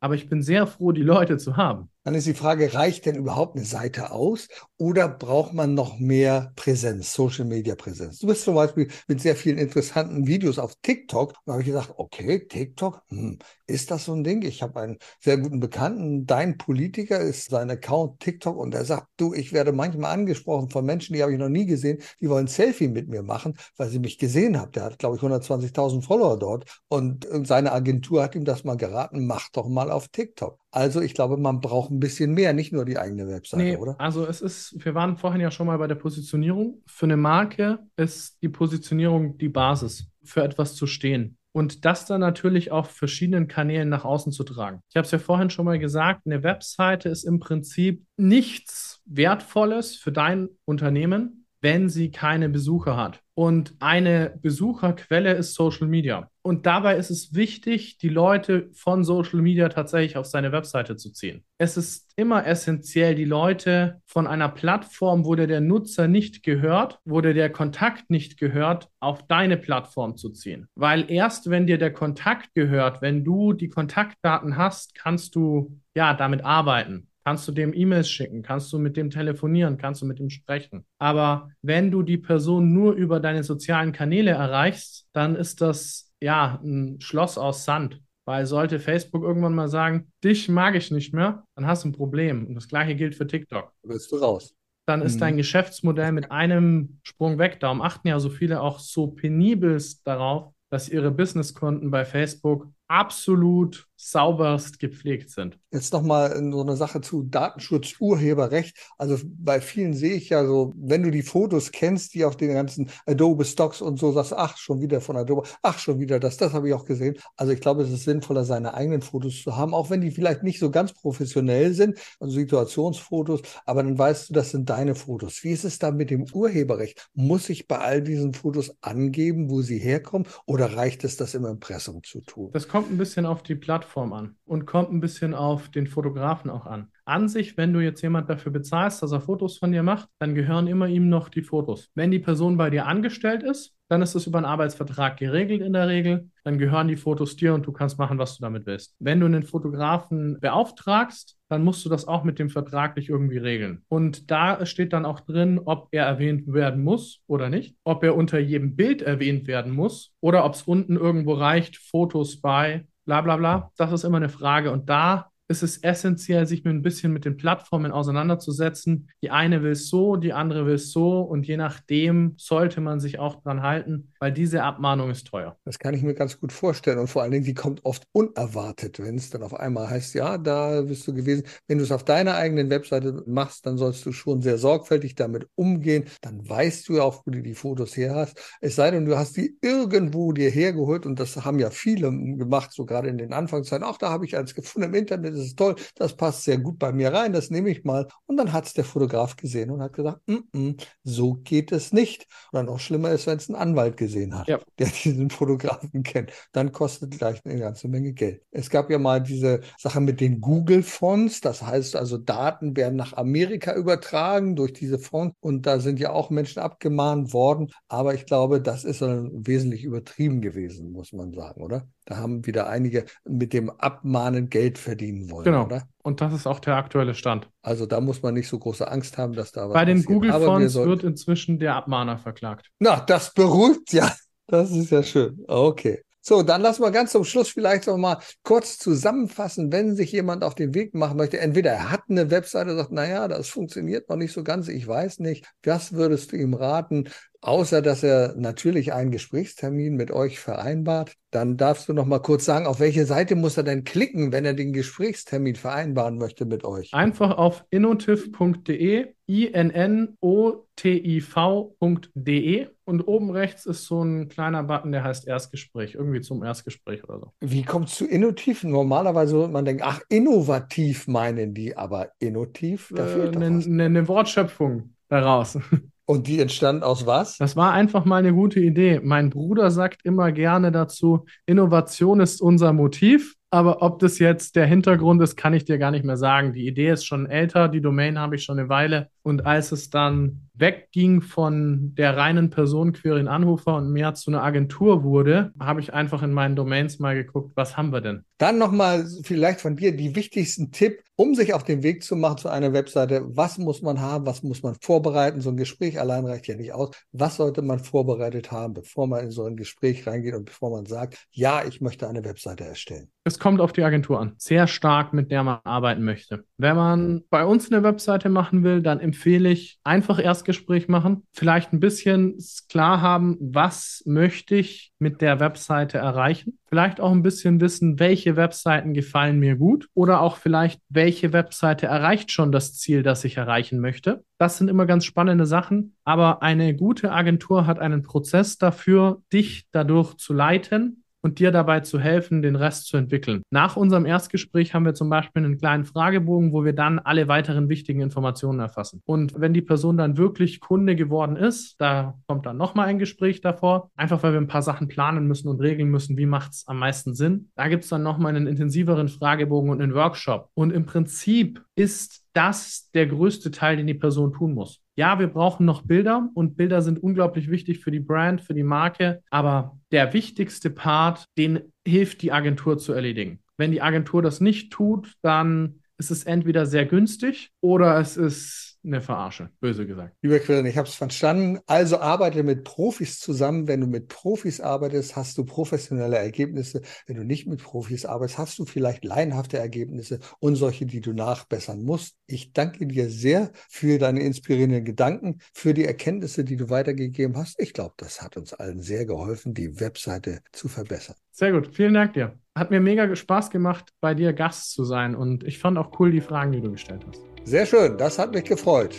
Aber 0.00 0.14
ich 0.14 0.28
bin 0.28 0.42
sehr 0.42 0.66
froh, 0.66 0.92
die 0.92 1.02
Leute 1.02 1.38
zu 1.38 1.56
haben. 1.56 1.90
Dann 2.06 2.14
ist 2.14 2.28
die 2.28 2.34
Frage, 2.34 2.72
reicht 2.72 3.04
denn 3.06 3.16
überhaupt 3.16 3.56
eine 3.56 3.64
Seite 3.64 4.12
aus 4.12 4.46
oder 4.78 5.08
braucht 5.08 5.54
man 5.54 5.74
noch 5.74 5.98
mehr 5.98 6.52
Präsenz, 6.54 7.12
Social 7.12 7.46
Media 7.46 7.74
Präsenz? 7.74 8.20
Du 8.20 8.28
bist 8.28 8.44
zum 8.44 8.54
Beispiel 8.54 8.86
mit 9.08 9.20
sehr 9.20 9.34
vielen 9.34 9.58
interessanten 9.58 10.24
Videos 10.24 10.60
auf 10.60 10.76
TikTok. 10.82 11.34
Da 11.44 11.54
habe 11.54 11.62
ich 11.62 11.66
gedacht, 11.66 11.94
okay, 11.96 12.46
TikTok, 12.46 13.02
hm, 13.08 13.40
ist 13.66 13.90
das 13.90 14.04
so 14.04 14.12
ein 14.12 14.22
Ding? 14.22 14.42
Ich 14.42 14.62
habe 14.62 14.78
einen 14.78 14.98
sehr 15.18 15.36
guten 15.36 15.58
Bekannten, 15.58 16.26
dein 16.26 16.56
Politiker 16.58 17.18
ist 17.18 17.50
sein 17.50 17.70
Account 17.70 18.20
TikTok 18.20 18.56
und 18.56 18.72
er 18.72 18.84
sagt, 18.84 19.08
du, 19.16 19.34
ich 19.34 19.52
werde 19.52 19.72
manchmal 19.72 20.12
angesprochen 20.12 20.70
von 20.70 20.86
Menschen, 20.86 21.14
die 21.14 21.24
habe 21.24 21.32
ich 21.32 21.40
noch 21.40 21.48
nie 21.48 21.66
gesehen, 21.66 21.98
die 22.20 22.30
wollen 22.30 22.46
Selfie 22.46 22.86
mit 22.86 23.08
mir 23.08 23.24
machen, 23.24 23.58
weil 23.76 23.88
sie 23.88 23.98
mich 23.98 24.16
gesehen 24.16 24.60
haben. 24.60 24.70
Der 24.70 24.84
hat, 24.84 25.00
glaube 25.00 25.16
ich, 25.16 25.22
120.000 25.22 26.02
Follower 26.02 26.38
dort 26.38 26.82
und 26.86 27.26
seine 27.42 27.72
Agentur 27.72 28.22
hat 28.22 28.36
ihm 28.36 28.44
das 28.44 28.62
mal 28.62 28.76
geraten, 28.76 29.26
mach 29.26 29.48
doch 29.50 29.66
mal 29.68 29.90
auf 29.90 30.06
TikTok. 30.06 30.65
Also 30.70 31.00
ich 31.00 31.14
glaube, 31.14 31.36
man 31.36 31.60
braucht 31.60 31.90
ein 31.90 32.00
bisschen 32.00 32.32
mehr, 32.34 32.52
nicht 32.52 32.72
nur 32.72 32.84
die 32.84 32.98
eigene 32.98 33.28
Webseite, 33.28 33.62
nee, 33.62 33.76
oder? 33.76 33.98
Also 33.98 34.26
es 34.26 34.40
ist, 34.40 34.74
wir 34.84 34.94
waren 34.94 35.16
vorhin 35.16 35.40
ja 35.40 35.50
schon 35.50 35.66
mal 35.66 35.78
bei 35.78 35.86
der 35.86 35.94
Positionierung. 35.94 36.82
Für 36.86 37.06
eine 37.06 37.16
Marke 37.16 37.78
ist 37.96 38.42
die 38.42 38.48
Positionierung 38.48 39.38
die 39.38 39.48
Basis, 39.48 40.10
für 40.22 40.42
etwas 40.42 40.74
zu 40.74 40.86
stehen. 40.86 41.38
Und 41.52 41.86
das 41.86 42.04
dann 42.04 42.20
natürlich 42.20 42.70
auf 42.70 42.90
verschiedenen 42.90 43.48
Kanälen 43.48 43.88
nach 43.88 44.04
außen 44.04 44.30
zu 44.30 44.44
tragen. 44.44 44.80
Ich 44.90 44.96
habe 44.96 45.06
es 45.06 45.10
ja 45.10 45.18
vorhin 45.18 45.48
schon 45.48 45.64
mal 45.64 45.78
gesagt, 45.78 46.26
eine 46.26 46.42
Webseite 46.42 47.08
ist 47.08 47.24
im 47.24 47.40
Prinzip 47.40 48.04
nichts 48.18 49.00
Wertvolles 49.06 49.96
für 49.96 50.12
dein 50.12 50.50
Unternehmen, 50.66 51.46
wenn 51.62 51.88
sie 51.88 52.10
keine 52.10 52.50
Besucher 52.50 52.98
hat. 52.98 53.22
Und 53.38 53.74
eine 53.80 54.38
Besucherquelle 54.40 55.34
ist 55.34 55.52
Social 55.52 55.88
Media. 55.88 56.30
Und 56.40 56.64
dabei 56.64 56.96
ist 56.96 57.10
es 57.10 57.34
wichtig, 57.34 57.98
die 57.98 58.08
Leute 58.08 58.70
von 58.72 59.04
Social 59.04 59.42
Media 59.42 59.68
tatsächlich 59.68 60.16
auf 60.16 60.24
seine 60.24 60.52
Webseite 60.52 60.96
zu 60.96 61.12
ziehen. 61.12 61.44
Es 61.58 61.76
ist 61.76 62.10
immer 62.16 62.46
essentiell, 62.46 63.14
die 63.14 63.26
Leute 63.26 64.00
von 64.06 64.26
einer 64.26 64.48
Plattform, 64.48 65.26
wo 65.26 65.34
der, 65.34 65.48
der 65.48 65.60
Nutzer 65.60 66.08
nicht 66.08 66.44
gehört, 66.44 66.98
wo 67.04 67.20
der, 67.20 67.34
der 67.34 67.50
Kontakt 67.50 68.08
nicht 68.08 68.38
gehört, 68.38 68.88
auf 69.00 69.26
deine 69.26 69.58
Plattform 69.58 70.16
zu 70.16 70.30
ziehen. 70.30 70.68
Weil 70.74 71.10
erst 71.10 71.50
wenn 71.50 71.66
dir 71.66 71.76
der 71.76 71.92
Kontakt 71.92 72.54
gehört, 72.54 73.02
wenn 73.02 73.22
du 73.22 73.52
die 73.52 73.68
Kontaktdaten 73.68 74.56
hast, 74.56 74.94
kannst 74.94 75.34
du 75.36 75.78
ja 75.94 76.14
damit 76.14 76.42
arbeiten. 76.42 77.08
Kannst 77.26 77.48
du 77.48 77.50
dem 77.50 77.74
E-Mails 77.74 78.08
schicken, 78.08 78.44
kannst 78.44 78.72
du 78.72 78.78
mit 78.78 78.96
dem 78.96 79.10
telefonieren, 79.10 79.78
kannst 79.78 80.00
du 80.00 80.06
mit 80.06 80.20
ihm 80.20 80.30
sprechen. 80.30 80.86
Aber 81.00 81.50
wenn 81.60 81.90
du 81.90 82.04
die 82.04 82.18
Person 82.18 82.72
nur 82.72 82.92
über 82.92 83.18
deine 83.18 83.42
sozialen 83.42 83.90
Kanäle 83.90 84.30
erreichst, 84.30 85.08
dann 85.12 85.34
ist 85.34 85.60
das 85.60 86.12
ja 86.22 86.60
ein 86.62 87.00
Schloss 87.00 87.36
aus 87.36 87.64
Sand. 87.64 88.00
Weil 88.28 88.46
sollte 88.46 88.78
Facebook 88.78 89.24
irgendwann 89.24 89.56
mal 89.56 89.66
sagen, 89.66 90.12
dich 90.22 90.48
mag 90.48 90.76
ich 90.76 90.92
nicht 90.92 91.12
mehr, 91.14 91.42
dann 91.56 91.66
hast 91.66 91.82
du 91.82 91.88
ein 91.88 91.92
Problem. 91.92 92.46
Und 92.46 92.54
das 92.54 92.68
gleiche 92.68 92.94
gilt 92.94 93.16
für 93.16 93.26
TikTok. 93.26 93.72
Dann 93.82 93.88
bist 93.88 94.12
du 94.12 94.18
raus. 94.18 94.54
Dann 94.86 95.02
ist 95.02 95.16
mhm. 95.16 95.20
dein 95.20 95.36
Geschäftsmodell 95.36 96.12
mit 96.12 96.30
einem 96.30 97.00
Sprung 97.02 97.40
weg. 97.40 97.58
Darum 97.58 97.82
achten 97.82 98.06
ja 98.06 98.20
so 98.20 98.30
viele 98.30 98.60
auch 98.60 98.78
so 98.78 99.08
penibelst 99.08 100.06
darauf, 100.06 100.52
dass 100.70 100.88
ihre 100.88 101.10
Businesskunden 101.10 101.90
bei 101.90 102.04
Facebook 102.04 102.68
absolut 102.86 103.88
sauberst 103.96 104.78
gepflegt 104.78 105.30
sind. 105.30 105.58
Jetzt 105.72 105.92
nochmal 105.92 106.30
so 106.52 106.60
eine 106.60 106.76
Sache 106.76 107.00
zu 107.00 107.22
Datenschutz, 107.22 107.94
Urheberrecht. 107.98 108.76
Also 108.98 109.18
bei 109.24 109.60
vielen 109.60 109.94
sehe 109.94 110.14
ich 110.14 110.28
ja 110.28 110.46
so, 110.46 110.72
wenn 110.76 111.02
du 111.02 111.10
die 111.10 111.22
Fotos 111.22 111.72
kennst, 111.72 112.14
die 112.14 112.24
auf 112.24 112.36
den 112.36 112.52
ganzen 112.52 112.90
Adobe 113.06 113.44
Stocks 113.44 113.80
und 113.80 113.98
so 113.98 114.12
sagst, 114.12 114.34
ach, 114.34 114.58
schon 114.58 114.80
wieder 114.80 115.00
von 115.00 115.16
Adobe, 115.16 115.48
ach, 115.62 115.78
schon 115.78 115.98
wieder 115.98 116.20
das, 116.20 116.36
das 116.36 116.52
habe 116.52 116.68
ich 116.68 116.74
auch 116.74 116.84
gesehen. 116.84 117.16
Also 117.36 117.52
ich 117.52 117.60
glaube, 117.60 117.82
es 117.82 117.90
ist 117.90 118.04
sinnvoller, 118.04 118.44
seine 118.44 118.74
eigenen 118.74 119.02
Fotos 119.02 119.42
zu 119.42 119.56
haben, 119.56 119.74
auch 119.74 119.90
wenn 119.90 120.02
die 120.02 120.10
vielleicht 120.10 120.42
nicht 120.42 120.58
so 120.58 120.70
ganz 120.70 120.92
professionell 120.92 121.72
sind, 121.72 121.98
also 122.20 122.34
Situationsfotos, 122.34 123.42
aber 123.64 123.82
dann 123.82 123.98
weißt 123.98 124.28
du, 124.28 124.34
das 124.34 124.50
sind 124.50 124.68
deine 124.68 124.94
Fotos. 124.94 125.42
Wie 125.42 125.50
ist 125.50 125.64
es 125.64 125.78
da 125.78 125.90
mit 125.90 126.10
dem 126.10 126.26
Urheberrecht? 126.32 127.08
Muss 127.14 127.48
ich 127.48 127.66
bei 127.66 127.78
all 127.78 128.02
diesen 128.02 128.34
Fotos 128.34 128.76
angeben, 128.82 129.50
wo 129.50 129.62
sie 129.62 129.78
herkommen 129.78 130.28
oder 130.44 130.76
reicht 130.76 131.04
es, 131.04 131.16
das 131.16 131.34
im 131.34 131.44
Impressum 131.44 132.02
zu 132.02 132.20
tun? 132.20 132.50
Das 132.52 132.68
kommt 132.68 132.90
ein 132.90 132.98
bisschen 132.98 133.26
auf 133.26 133.42
die 133.42 133.54
Plattform 133.54 133.85
an 133.94 134.36
und 134.44 134.66
kommt 134.66 134.92
ein 134.92 135.00
bisschen 135.00 135.34
auf 135.34 135.68
den 135.68 135.86
Fotografen 135.86 136.50
auch 136.50 136.66
an. 136.66 136.88
An 137.04 137.28
sich, 137.28 137.56
wenn 137.56 137.72
du 137.72 137.80
jetzt 137.80 138.02
jemand 138.02 138.28
dafür 138.28 138.52
bezahlst, 138.52 139.02
dass 139.02 139.12
er 139.12 139.20
Fotos 139.20 139.58
von 139.58 139.72
dir 139.72 139.82
macht, 139.82 140.08
dann 140.18 140.34
gehören 140.34 140.66
immer 140.66 140.88
ihm 140.88 141.08
noch 141.08 141.28
die 141.28 141.42
Fotos. 141.42 141.90
Wenn 141.94 142.10
die 142.10 142.18
Person 142.18 142.56
bei 142.56 142.70
dir 142.70 142.86
angestellt 142.86 143.42
ist, 143.42 143.76
dann 143.88 144.02
ist 144.02 144.14
es 144.14 144.26
über 144.26 144.38
einen 144.38 144.46
Arbeitsvertrag 144.46 145.16
geregelt 145.16 145.62
in 145.62 145.72
der 145.72 145.88
Regel. 145.88 146.28
Dann 146.44 146.58
gehören 146.58 146.88
die 146.88 146.96
Fotos 146.96 147.36
dir 147.36 147.54
und 147.54 147.66
du 147.66 147.72
kannst 147.72 147.98
machen, 147.98 148.18
was 148.18 148.36
du 148.36 148.42
damit 148.42 148.66
willst. 148.66 148.96
Wenn 148.98 149.20
du 149.20 149.26
einen 149.26 149.44
Fotografen 149.44 150.38
beauftragst, 150.40 151.36
dann 151.48 151.62
musst 151.62 151.84
du 151.84 151.88
das 151.88 152.08
auch 152.08 152.24
mit 152.24 152.38
dem 152.38 152.50
vertraglich 152.50 153.08
irgendwie 153.08 153.38
regeln. 153.38 153.84
Und 153.88 154.30
da 154.30 154.66
steht 154.66 154.92
dann 154.92 155.06
auch 155.06 155.20
drin, 155.20 155.60
ob 155.64 155.88
er 155.92 156.04
erwähnt 156.06 156.52
werden 156.52 156.82
muss 156.82 157.20
oder 157.28 157.48
nicht, 157.48 157.76
ob 157.84 158.02
er 158.02 158.16
unter 158.16 158.38
jedem 158.38 158.74
Bild 158.74 159.02
erwähnt 159.02 159.46
werden 159.46 159.72
muss 159.72 160.12
oder 160.20 160.44
ob 160.44 160.54
es 160.54 160.62
unten 160.62 160.96
irgendwo 160.96 161.34
reicht, 161.34 161.76
Fotos 161.76 162.40
bei, 162.40 162.86
bla 163.06 163.22
bla 163.22 163.36
bla. 163.36 163.72
Das 163.76 163.92
ist 163.92 164.04
immer 164.04 164.18
eine 164.18 164.28
Frage. 164.28 164.70
Und 164.70 164.90
da 164.90 165.30
ist 165.48 165.62
es 165.62 165.78
essentiell, 165.78 166.46
sich 166.46 166.64
ein 166.64 166.82
bisschen 166.82 167.12
mit 167.12 167.24
den 167.24 167.36
Plattformen 167.36 167.92
auseinanderzusetzen. 167.92 169.08
Die 169.22 169.30
eine 169.30 169.62
will 169.62 169.72
es 169.72 169.88
so, 169.88 170.16
die 170.16 170.32
andere 170.32 170.66
will 170.66 170.74
es 170.74 170.90
so 170.90 171.20
und 171.20 171.46
je 171.46 171.56
nachdem 171.56 172.34
sollte 172.36 172.80
man 172.80 173.00
sich 173.00 173.18
auch 173.18 173.42
dran 173.42 173.62
halten, 173.62 174.12
weil 174.18 174.32
diese 174.32 174.62
Abmahnung 174.62 175.10
ist 175.10 175.28
teuer. 175.28 175.56
Das 175.64 175.78
kann 175.78 175.94
ich 175.94 176.02
mir 176.02 176.14
ganz 176.14 176.40
gut 176.40 176.52
vorstellen 176.52 176.98
und 176.98 177.08
vor 177.08 177.22
allen 177.22 177.30
Dingen, 177.30 177.44
die 177.44 177.54
kommt 177.54 177.84
oft 177.84 178.04
unerwartet, 178.12 178.98
wenn 178.98 179.16
es 179.16 179.30
dann 179.30 179.42
auf 179.42 179.54
einmal 179.54 179.88
heißt, 179.88 180.14
ja, 180.14 180.38
da 180.38 180.82
bist 180.82 181.06
du 181.06 181.14
gewesen. 181.14 181.44
Wenn 181.68 181.78
du 181.78 181.84
es 181.84 181.92
auf 181.92 182.04
deiner 182.04 182.34
eigenen 182.34 182.70
Webseite 182.70 183.22
machst, 183.26 183.66
dann 183.66 183.78
sollst 183.78 184.04
du 184.04 184.12
schon 184.12 184.42
sehr 184.42 184.58
sorgfältig 184.58 185.14
damit 185.14 185.46
umgehen. 185.54 186.04
Dann 186.22 186.48
weißt 186.48 186.88
du 186.88 186.96
ja 186.96 187.02
auch, 187.02 187.24
wo 187.24 187.30
du 187.30 187.42
die 187.42 187.54
Fotos 187.54 187.96
her 187.96 188.14
hast. 188.14 188.40
Es 188.60 188.76
sei 188.76 188.90
denn, 188.90 189.04
du 189.04 189.16
hast 189.16 189.36
die 189.36 189.56
irgendwo 189.62 190.32
dir 190.32 190.50
hergeholt 190.50 191.06
und 191.06 191.20
das 191.20 191.36
haben 191.44 191.58
ja 191.58 191.70
viele 191.70 192.10
gemacht, 192.10 192.72
so 192.72 192.84
gerade 192.84 193.08
in 193.08 193.18
den 193.18 193.32
Anfangszeiten. 193.32 193.84
Auch 193.84 193.98
da 193.98 194.10
habe 194.10 194.24
ich 194.24 194.36
eins 194.36 194.54
gefunden 194.54 194.88
im 194.88 194.94
Internet, 194.94 195.35
das 195.36 195.46
ist 195.46 195.58
toll, 195.58 195.76
das 195.94 196.16
passt 196.16 196.44
sehr 196.44 196.58
gut 196.58 196.78
bei 196.78 196.92
mir 196.92 197.12
rein, 197.12 197.32
das 197.32 197.50
nehme 197.50 197.70
ich 197.70 197.84
mal. 197.84 198.08
Und 198.26 198.36
dann 198.36 198.52
hat 198.52 198.66
es 198.66 198.72
der 198.72 198.84
Fotograf 198.84 199.36
gesehen 199.36 199.70
und 199.70 199.82
hat 199.82 199.92
gesagt, 199.92 200.20
mm 200.26 200.36
-mm, 200.52 200.82
so 201.04 201.34
geht 201.34 201.72
es 201.72 201.92
nicht. 201.92 202.26
Dann 202.52 202.66
noch 202.66 202.80
schlimmer 202.80 203.10
ist, 203.10 203.26
wenn 203.26 203.36
es 203.36 203.48
ein 203.48 203.54
Anwalt 203.54 203.96
gesehen 203.96 204.36
hat, 204.36 204.48
ja. 204.48 204.58
der 204.78 204.86
diesen 205.04 205.30
Fotografen 205.30 206.02
kennt. 206.02 206.32
Dann 206.52 206.72
kostet 206.72 207.18
gleich 207.18 207.40
eine 207.44 207.58
ganze 207.58 207.88
Menge 207.88 208.12
Geld. 208.12 208.42
Es 208.50 208.70
gab 208.70 208.90
ja 208.90 208.98
mal 208.98 209.22
diese 209.22 209.60
Sache 209.78 210.00
mit 210.00 210.20
den 210.20 210.40
Google-Fonds, 210.40 211.40
das 211.40 211.62
heißt 211.62 211.96
also, 211.96 212.18
Daten 212.18 212.76
werden 212.76 212.96
nach 212.96 213.12
Amerika 213.12 213.74
übertragen 213.74 214.56
durch 214.56 214.72
diese 214.72 214.98
Fonds 214.98 215.36
und 215.40 215.66
da 215.66 215.80
sind 215.80 216.00
ja 216.00 216.10
auch 216.10 216.30
Menschen 216.30 216.60
abgemahnt 216.60 217.32
worden. 217.32 217.70
Aber 217.88 218.14
ich 218.14 218.26
glaube, 218.26 218.60
das 218.60 218.84
ist 218.84 219.00
wesentlich 219.00 219.84
übertrieben 219.84 220.40
gewesen, 220.40 220.92
muss 220.92 221.12
man 221.12 221.32
sagen, 221.32 221.62
oder? 221.62 221.88
Da 222.06 222.18
haben 222.18 222.46
wieder 222.46 222.68
einige 222.68 223.04
mit 223.24 223.52
dem 223.52 223.68
Abmahnen 223.68 224.48
Geld 224.48 224.78
verdienen 224.78 225.25
wollen, 225.30 225.44
genau. 225.44 225.64
oder? 225.64 225.82
Und 226.02 226.20
das 226.20 226.32
ist 226.32 226.46
auch 226.46 226.60
der 226.60 226.76
aktuelle 226.76 227.14
Stand. 227.14 227.48
Also 227.62 227.86
da 227.86 228.00
muss 228.00 228.22
man 228.22 228.34
nicht 228.34 228.48
so 228.48 228.58
große 228.58 228.88
Angst 228.90 229.18
haben, 229.18 229.34
dass 229.34 229.52
da 229.52 229.68
was 229.68 229.74
Bei 229.74 229.84
den 229.84 230.04
Google-Fonds 230.04 230.74
wird 230.74 231.04
inzwischen 231.04 231.58
der 231.58 231.74
Abmahner 231.74 232.18
verklagt. 232.18 232.70
Na, 232.78 233.00
das 233.00 233.32
beruhigt 233.32 233.92
ja. 233.92 234.12
Das 234.46 234.70
ist 234.70 234.90
ja 234.90 235.02
schön. 235.02 235.44
Okay. 235.48 236.02
So, 236.28 236.42
dann 236.42 236.60
lassen 236.60 236.82
wir 236.82 236.90
ganz 236.90 237.12
zum 237.12 237.22
Schluss 237.22 237.50
vielleicht 237.50 237.86
noch 237.86 237.96
mal 237.98 238.18
kurz 238.42 238.78
zusammenfassen, 238.78 239.70
wenn 239.70 239.94
sich 239.94 240.10
jemand 240.10 240.42
auf 240.42 240.56
den 240.56 240.74
Weg 240.74 240.92
machen 240.92 241.16
möchte. 241.16 241.38
Entweder 241.38 241.70
er 241.70 241.92
hat 241.92 242.02
eine 242.08 242.32
Webseite, 242.32 242.74
sagt, 242.74 242.90
naja, 242.90 243.28
das 243.28 243.48
funktioniert 243.48 244.08
noch 244.08 244.16
nicht 244.16 244.32
so 244.32 244.42
ganz, 244.42 244.66
ich 244.66 244.88
weiß 244.88 245.20
nicht. 245.20 245.46
Was 245.62 245.92
würdest 245.92 246.32
du 246.32 246.36
ihm 246.36 246.54
raten? 246.54 247.10
Außer 247.40 247.82
dass 247.82 248.02
er 248.02 248.34
natürlich 248.36 248.92
einen 248.92 249.10
Gesprächstermin 249.10 249.94
mit 249.94 250.10
euch 250.10 250.38
vereinbart, 250.38 251.14
dann 251.30 251.56
darfst 251.56 251.88
du 251.88 251.92
noch 251.92 252.06
mal 252.06 252.20
kurz 252.20 252.44
sagen, 252.44 252.66
auf 252.66 252.80
welche 252.80 253.04
Seite 253.04 253.34
muss 253.34 253.56
er 253.56 253.62
denn 253.62 253.84
klicken, 253.84 254.32
wenn 254.32 254.44
er 254.44 254.54
den 254.54 254.72
Gesprächstermin 254.72 255.54
vereinbaren 255.54 256.18
möchte 256.18 256.46
mit 256.46 256.64
euch? 256.64 256.94
Einfach 256.94 257.36
auf 257.36 257.64
innotiv.de, 257.70 259.06
i 259.28 259.52
n 259.52 259.70
n 259.70 260.16
o 260.20 260.66
t 260.76 260.96
i 260.98 261.20
v.de 261.20 262.68
und 262.84 263.08
oben 263.08 263.30
rechts 263.30 263.66
ist 263.66 263.84
so 263.86 264.02
ein 264.02 264.28
kleiner 264.28 264.62
Button, 264.62 264.92
der 264.92 265.04
heißt 265.04 265.26
Erstgespräch, 265.26 265.94
irgendwie 265.94 266.20
zum 266.20 266.44
Erstgespräch 266.44 267.04
oder 267.04 267.18
so. 267.18 267.32
Wie 267.40 267.64
kommt 267.64 267.88
es 267.88 267.96
zu 267.96 268.06
innovativ? 268.06 268.62
Normalerweise 268.62 269.34
würde 269.34 269.52
man 269.52 269.64
denken, 269.64 269.82
ach, 269.84 270.00
innovativ 270.08 271.08
meinen 271.08 271.54
die, 271.54 271.76
aber 271.76 272.10
innovativ, 272.18 272.92
da 272.94 273.04
äh, 273.04 273.08
fehlt 273.08 273.36
Eine 273.36 273.50
ne, 273.50 273.90
ne 273.90 274.08
Wortschöpfung 274.08 274.94
daraus. 275.08 275.58
Und 276.06 276.28
die 276.28 276.38
entstand 276.38 276.84
aus 276.84 277.04
was? 277.04 277.36
Das 277.36 277.56
war 277.56 277.72
einfach 277.72 278.04
mal 278.04 278.18
eine 278.18 278.32
gute 278.32 278.60
Idee. 278.60 279.00
Mein 279.02 279.28
Bruder 279.28 279.72
sagt 279.72 280.04
immer 280.04 280.30
gerne 280.30 280.70
dazu, 280.70 281.26
Innovation 281.46 282.20
ist 282.20 282.40
unser 282.40 282.72
Motiv. 282.72 283.34
Aber 283.50 283.82
ob 283.82 283.98
das 283.98 284.18
jetzt 284.18 284.54
der 284.56 284.66
Hintergrund 284.66 285.22
ist, 285.22 285.36
kann 285.36 285.54
ich 285.54 285.64
dir 285.64 285.78
gar 285.78 285.90
nicht 285.90 286.04
mehr 286.04 286.16
sagen. 286.16 286.52
Die 286.52 286.66
Idee 286.66 286.90
ist 286.90 287.04
schon 287.04 287.26
älter, 287.26 287.68
die 287.68 287.80
Domain 287.80 288.18
habe 288.18 288.36
ich 288.36 288.44
schon 288.44 288.58
eine 288.58 288.68
Weile. 288.68 289.08
Und 289.26 289.44
als 289.44 289.72
es 289.72 289.90
dann 289.90 290.46
wegging 290.54 291.20
von 291.20 291.96
der 291.96 292.16
reinen 292.16 292.48
Person 292.48 292.92
Quirin 292.92 293.26
Anrufer 293.26 293.74
und 293.74 293.90
mehr 293.90 294.14
zu 294.14 294.30
einer 294.30 294.44
Agentur 294.44 295.02
wurde, 295.02 295.52
habe 295.58 295.80
ich 295.80 295.92
einfach 295.92 296.22
in 296.22 296.32
meinen 296.32 296.54
Domains 296.54 297.00
mal 297.00 297.16
geguckt, 297.16 297.50
was 297.56 297.76
haben 297.76 297.92
wir 297.92 298.00
denn? 298.00 298.24
Dann 298.38 298.58
nochmal 298.58 299.04
vielleicht 299.24 299.60
von 299.60 299.74
dir 299.74 299.96
die 299.96 300.14
wichtigsten 300.14 300.70
Tipp, 300.70 301.02
um 301.16 301.34
sich 301.34 301.54
auf 301.54 301.64
den 301.64 301.82
Weg 301.82 302.04
zu 302.04 302.14
machen 302.14 302.38
zu 302.38 302.48
einer 302.48 302.72
Webseite. 302.72 303.24
Was 303.26 303.58
muss 303.58 303.82
man 303.82 304.00
haben? 304.00 304.26
Was 304.26 304.44
muss 304.44 304.62
man 304.62 304.76
vorbereiten? 304.80 305.40
So 305.40 305.50
ein 305.50 305.56
Gespräch 305.56 305.98
allein 305.98 306.24
reicht 306.24 306.46
ja 306.46 306.54
nicht 306.54 306.72
aus. 306.72 306.90
Was 307.10 307.36
sollte 307.36 307.62
man 307.62 307.80
vorbereitet 307.80 308.52
haben, 308.52 308.74
bevor 308.74 309.08
man 309.08 309.24
in 309.24 309.30
so 309.32 309.44
ein 309.44 309.56
Gespräch 309.56 310.06
reingeht 310.06 310.34
und 310.34 310.44
bevor 310.44 310.70
man 310.70 310.86
sagt, 310.86 311.26
ja, 311.32 311.64
ich 311.66 311.80
möchte 311.80 312.08
eine 312.08 312.24
Webseite 312.24 312.64
erstellen? 312.64 313.10
Es 313.24 313.40
kommt 313.40 313.60
auf 313.60 313.72
die 313.72 313.82
Agentur 313.82 314.20
an. 314.20 314.34
Sehr 314.36 314.66
stark, 314.66 315.12
mit 315.12 315.32
der 315.32 315.42
man 315.42 315.58
arbeiten 315.64 316.04
möchte. 316.04 316.44
Wenn 316.58 316.76
man 316.76 317.24
bei 317.28 317.44
uns 317.44 317.72
eine 317.72 317.82
Webseite 317.82 318.28
machen 318.28 318.62
will, 318.62 318.82
dann 318.82 319.00
empfehle 319.00 319.15
ich 319.24 319.78
einfach 319.84 320.18
Erstgespräch 320.18 320.88
machen. 320.88 321.22
Vielleicht 321.32 321.72
ein 321.72 321.80
bisschen 321.80 322.36
klar 322.68 323.00
haben, 323.00 323.36
was 323.40 324.02
möchte 324.06 324.56
ich 324.56 324.92
mit 324.98 325.20
der 325.20 325.40
Webseite 325.40 325.98
erreichen. 325.98 326.58
Vielleicht 326.68 327.00
auch 327.00 327.12
ein 327.12 327.22
bisschen 327.22 327.60
wissen, 327.60 327.98
welche 327.98 328.36
Webseiten 328.36 328.94
gefallen 328.94 329.38
mir 329.38 329.56
gut 329.56 329.88
oder 329.94 330.20
auch 330.20 330.36
vielleicht, 330.36 330.80
welche 330.88 331.32
Webseite 331.32 331.86
erreicht 331.86 332.30
schon 332.30 332.52
das 332.52 332.74
Ziel, 332.74 333.02
das 333.02 333.24
ich 333.24 333.36
erreichen 333.36 333.80
möchte. 333.80 334.24
Das 334.38 334.58
sind 334.58 334.68
immer 334.68 334.86
ganz 334.86 335.04
spannende 335.04 335.46
Sachen, 335.46 335.96
aber 336.04 336.42
eine 336.42 336.74
gute 336.74 337.12
Agentur 337.12 337.66
hat 337.66 337.78
einen 337.78 338.02
Prozess 338.02 338.58
dafür, 338.58 339.22
dich 339.32 339.66
dadurch 339.72 340.14
zu 340.14 340.32
leiten 340.32 341.04
und 341.26 341.40
dir 341.40 341.50
dabei 341.50 341.80
zu 341.80 341.98
helfen, 341.98 342.40
den 342.40 342.54
Rest 342.54 342.86
zu 342.86 342.96
entwickeln. 342.96 343.42
Nach 343.50 343.76
unserem 343.76 344.06
Erstgespräch 344.06 344.74
haben 344.74 344.84
wir 344.84 344.94
zum 344.94 345.10
Beispiel 345.10 345.44
einen 345.44 345.58
kleinen 345.58 345.84
Fragebogen, 345.84 346.52
wo 346.52 346.64
wir 346.64 346.72
dann 346.72 347.00
alle 347.00 347.26
weiteren 347.26 347.68
wichtigen 347.68 348.00
Informationen 348.00 348.60
erfassen. 348.60 349.02
Und 349.04 349.34
wenn 349.36 349.52
die 349.52 349.60
Person 349.60 349.96
dann 349.96 350.16
wirklich 350.16 350.60
Kunde 350.60 350.94
geworden 350.94 351.34
ist, 351.34 351.80
da 351.80 352.14
kommt 352.28 352.46
dann 352.46 352.56
nochmal 352.56 352.86
ein 352.86 353.00
Gespräch 353.00 353.40
davor, 353.40 353.90
einfach 353.96 354.22
weil 354.22 354.34
wir 354.34 354.40
ein 354.40 354.46
paar 354.46 354.62
Sachen 354.62 354.86
planen 354.86 355.26
müssen 355.26 355.48
und 355.48 355.60
regeln 355.60 355.90
müssen, 355.90 356.16
wie 356.16 356.26
macht 356.26 356.52
es 356.52 356.68
am 356.68 356.78
meisten 356.78 357.12
Sinn. 357.12 357.50
Da 357.56 357.66
gibt 357.66 357.82
es 357.82 357.90
dann 357.90 358.04
nochmal 358.04 358.36
einen 358.36 358.46
intensiveren 358.46 359.08
Fragebogen 359.08 359.70
und 359.70 359.82
einen 359.82 359.94
Workshop. 359.94 360.50
Und 360.54 360.72
im 360.72 360.86
Prinzip 360.86 361.60
ist 361.74 362.24
das 362.34 362.88
der 362.94 363.08
größte 363.08 363.50
Teil, 363.50 363.78
den 363.78 363.88
die 363.88 363.94
Person 363.94 364.32
tun 364.32 364.54
muss. 364.54 364.80
Ja, 364.98 365.18
wir 365.18 365.26
brauchen 365.26 365.66
noch 365.66 365.82
Bilder 365.82 366.30
und 366.32 366.56
Bilder 366.56 366.80
sind 366.80 367.02
unglaublich 367.02 367.50
wichtig 367.50 367.80
für 367.80 367.90
die 367.90 368.00
Brand, 368.00 368.40
für 368.40 368.54
die 368.54 368.62
Marke, 368.62 369.22
aber 369.28 369.78
der 369.92 370.14
wichtigste 370.14 370.70
Part, 370.70 371.26
den 371.36 371.72
hilft 371.86 372.22
die 372.22 372.32
Agentur 372.32 372.78
zu 372.78 372.94
erledigen. 372.94 373.40
Wenn 373.58 373.72
die 373.72 373.82
Agentur 373.82 374.22
das 374.22 374.40
nicht 374.40 374.72
tut, 374.72 375.12
dann 375.20 375.80
ist 375.98 376.10
es 376.10 376.24
entweder 376.24 376.64
sehr 376.64 376.86
günstig 376.86 377.50
oder 377.60 377.98
es 377.98 378.16
ist 378.16 378.75
eine 378.86 379.00
Verarsche, 379.00 379.50
böse 379.60 379.86
gesagt. 379.86 380.16
Lieber 380.22 380.38
Quillen, 380.38 380.66
ich 380.66 380.76
habe 380.76 380.88
es 380.88 380.94
verstanden. 380.94 381.58
Also 381.66 381.98
arbeite 381.98 382.42
mit 382.42 382.64
Profis 382.64 383.20
zusammen. 383.20 383.68
Wenn 383.68 383.80
du 383.80 383.86
mit 383.86 384.08
Profis 384.08 384.60
arbeitest, 384.60 385.16
hast 385.16 385.36
du 385.38 385.44
professionelle 385.44 386.16
Ergebnisse. 386.16 386.82
Wenn 387.06 387.16
du 387.16 387.24
nicht 387.24 387.46
mit 387.46 387.62
Profis 387.62 388.04
arbeitest, 388.06 388.38
hast 388.38 388.58
du 388.58 388.64
vielleicht 388.64 389.04
laienhafte 389.04 389.58
Ergebnisse 389.58 390.20
und 390.38 390.56
solche, 390.56 390.86
die 390.86 391.00
du 391.00 391.12
nachbessern 391.12 391.82
musst. 391.82 392.16
Ich 392.26 392.52
danke 392.52 392.86
dir 392.86 393.10
sehr 393.10 393.50
für 393.68 393.98
deine 393.98 394.20
inspirierenden 394.20 394.84
Gedanken, 394.84 395.38
für 395.52 395.74
die 395.74 395.84
Erkenntnisse, 395.84 396.44
die 396.44 396.56
du 396.56 396.70
weitergegeben 396.70 397.36
hast. 397.36 397.60
Ich 397.60 397.72
glaube, 397.72 397.94
das 397.96 398.22
hat 398.22 398.36
uns 398.36 398.54
allen 398.54 398.80
sehr 398.80 399.04
geholfen, 399.06 399.54
die 399.54 399.80
Webseite 399.80 400.40
zu 400.52 400.68
verbessern. 400.68 401.16
Sehr 401.32 401.52
gut. 401.52 401.74
Vielen 401.74 401.94
Dank 401.94 402.14
dir. 402.14 402.38
Hat 402.54 402.70
mir 402.70 402.80
mega 402.80 403.14
Spaß 403.14 403.50
gemacht, 403.50 403.92
bei 404.00 404.14
dir 404.14 404.32
Gast 404.32 404.72
zu 404.72 404.84
sein 404.84 405.14
und 405.14 405.44
ich 405.44 405.58
fand 405.58 405.76
auch 405.76 406.00
cool 406.00 406.10
die 406.10 406.22
Fragen, 406.22 406.52
die 406.52 406.62
du 406.62 406.70
gestellt 406.70 407.04
hast. 407.06 407.35
Sehr 407.46 407.64
schön, 407.64 407.96
das 407.96 408.18
hat 408.18 408.34
mich 408.34 408.42
gefreut. 408.42 408.96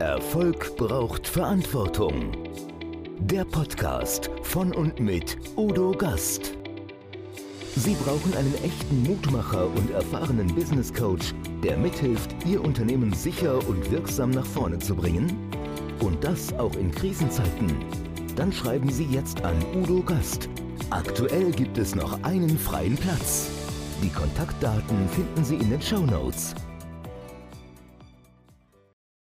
Erfolg 0.00 0.76
braucht 0.76 1.28
Verantwortung. 1.28 2.32
Der 3.20 3.44
Podcast 3.44 4.32
von 4.42 4.74
und 4.74 4.98
mit 4.98 5.38
Udo 5.56 5.92
Gast. 5.92 6.54
Sie 7.76 7.94
brauchen 8.04 8.34
einen 8.36 8.52
echten 8.64 9.04
Mutmacher 9.04 9.68
und 9.76 9.92
erfahrenen 9.92 10.52
Business 10.56 10.92
Coach, 10.92 11.34
der 11.62 11.76
mithilft, 11.76 12.34
Ihr 12.44 12.60
Unternehmen 12.60 13.12
sicher 13.12 13.56
und 13.68 13.88
wirksam 13.92 14.30
nach 14.30 14.44
vorne 14.46 14.80
zu 14.80 14.96
bringen? 14.96 15.48
Und 16.00 16.24
das 16.24 16.52
auch 16.54 16.74
in 16.74 16.90
Krisenzeiten? 16.90 17.76
Dann 18.34 18.52
schreiben 18.52 18.90
Sie 18.90 19.04
jetzt 19.04 19.40
an 19.44 19.54
Udo 19.72 20.02
Gast. 20.02 20.48
Aktuell 20.90 21.52
gibt 21.52 21.78
es 21.78 21.94
noch 21.94 22.20
einen 22.24 22.58
freien 22.58 22.96
Platz. 22.96 23.50
Die 24.02 24.10
Kontaktdaten 24.10 25.08
finden 25.10 25.44
Sie 25.44 25.54
in 25.54 25.70
den 25.70 25.80
Show 25.80 26.04
Notes. 26.04 26.56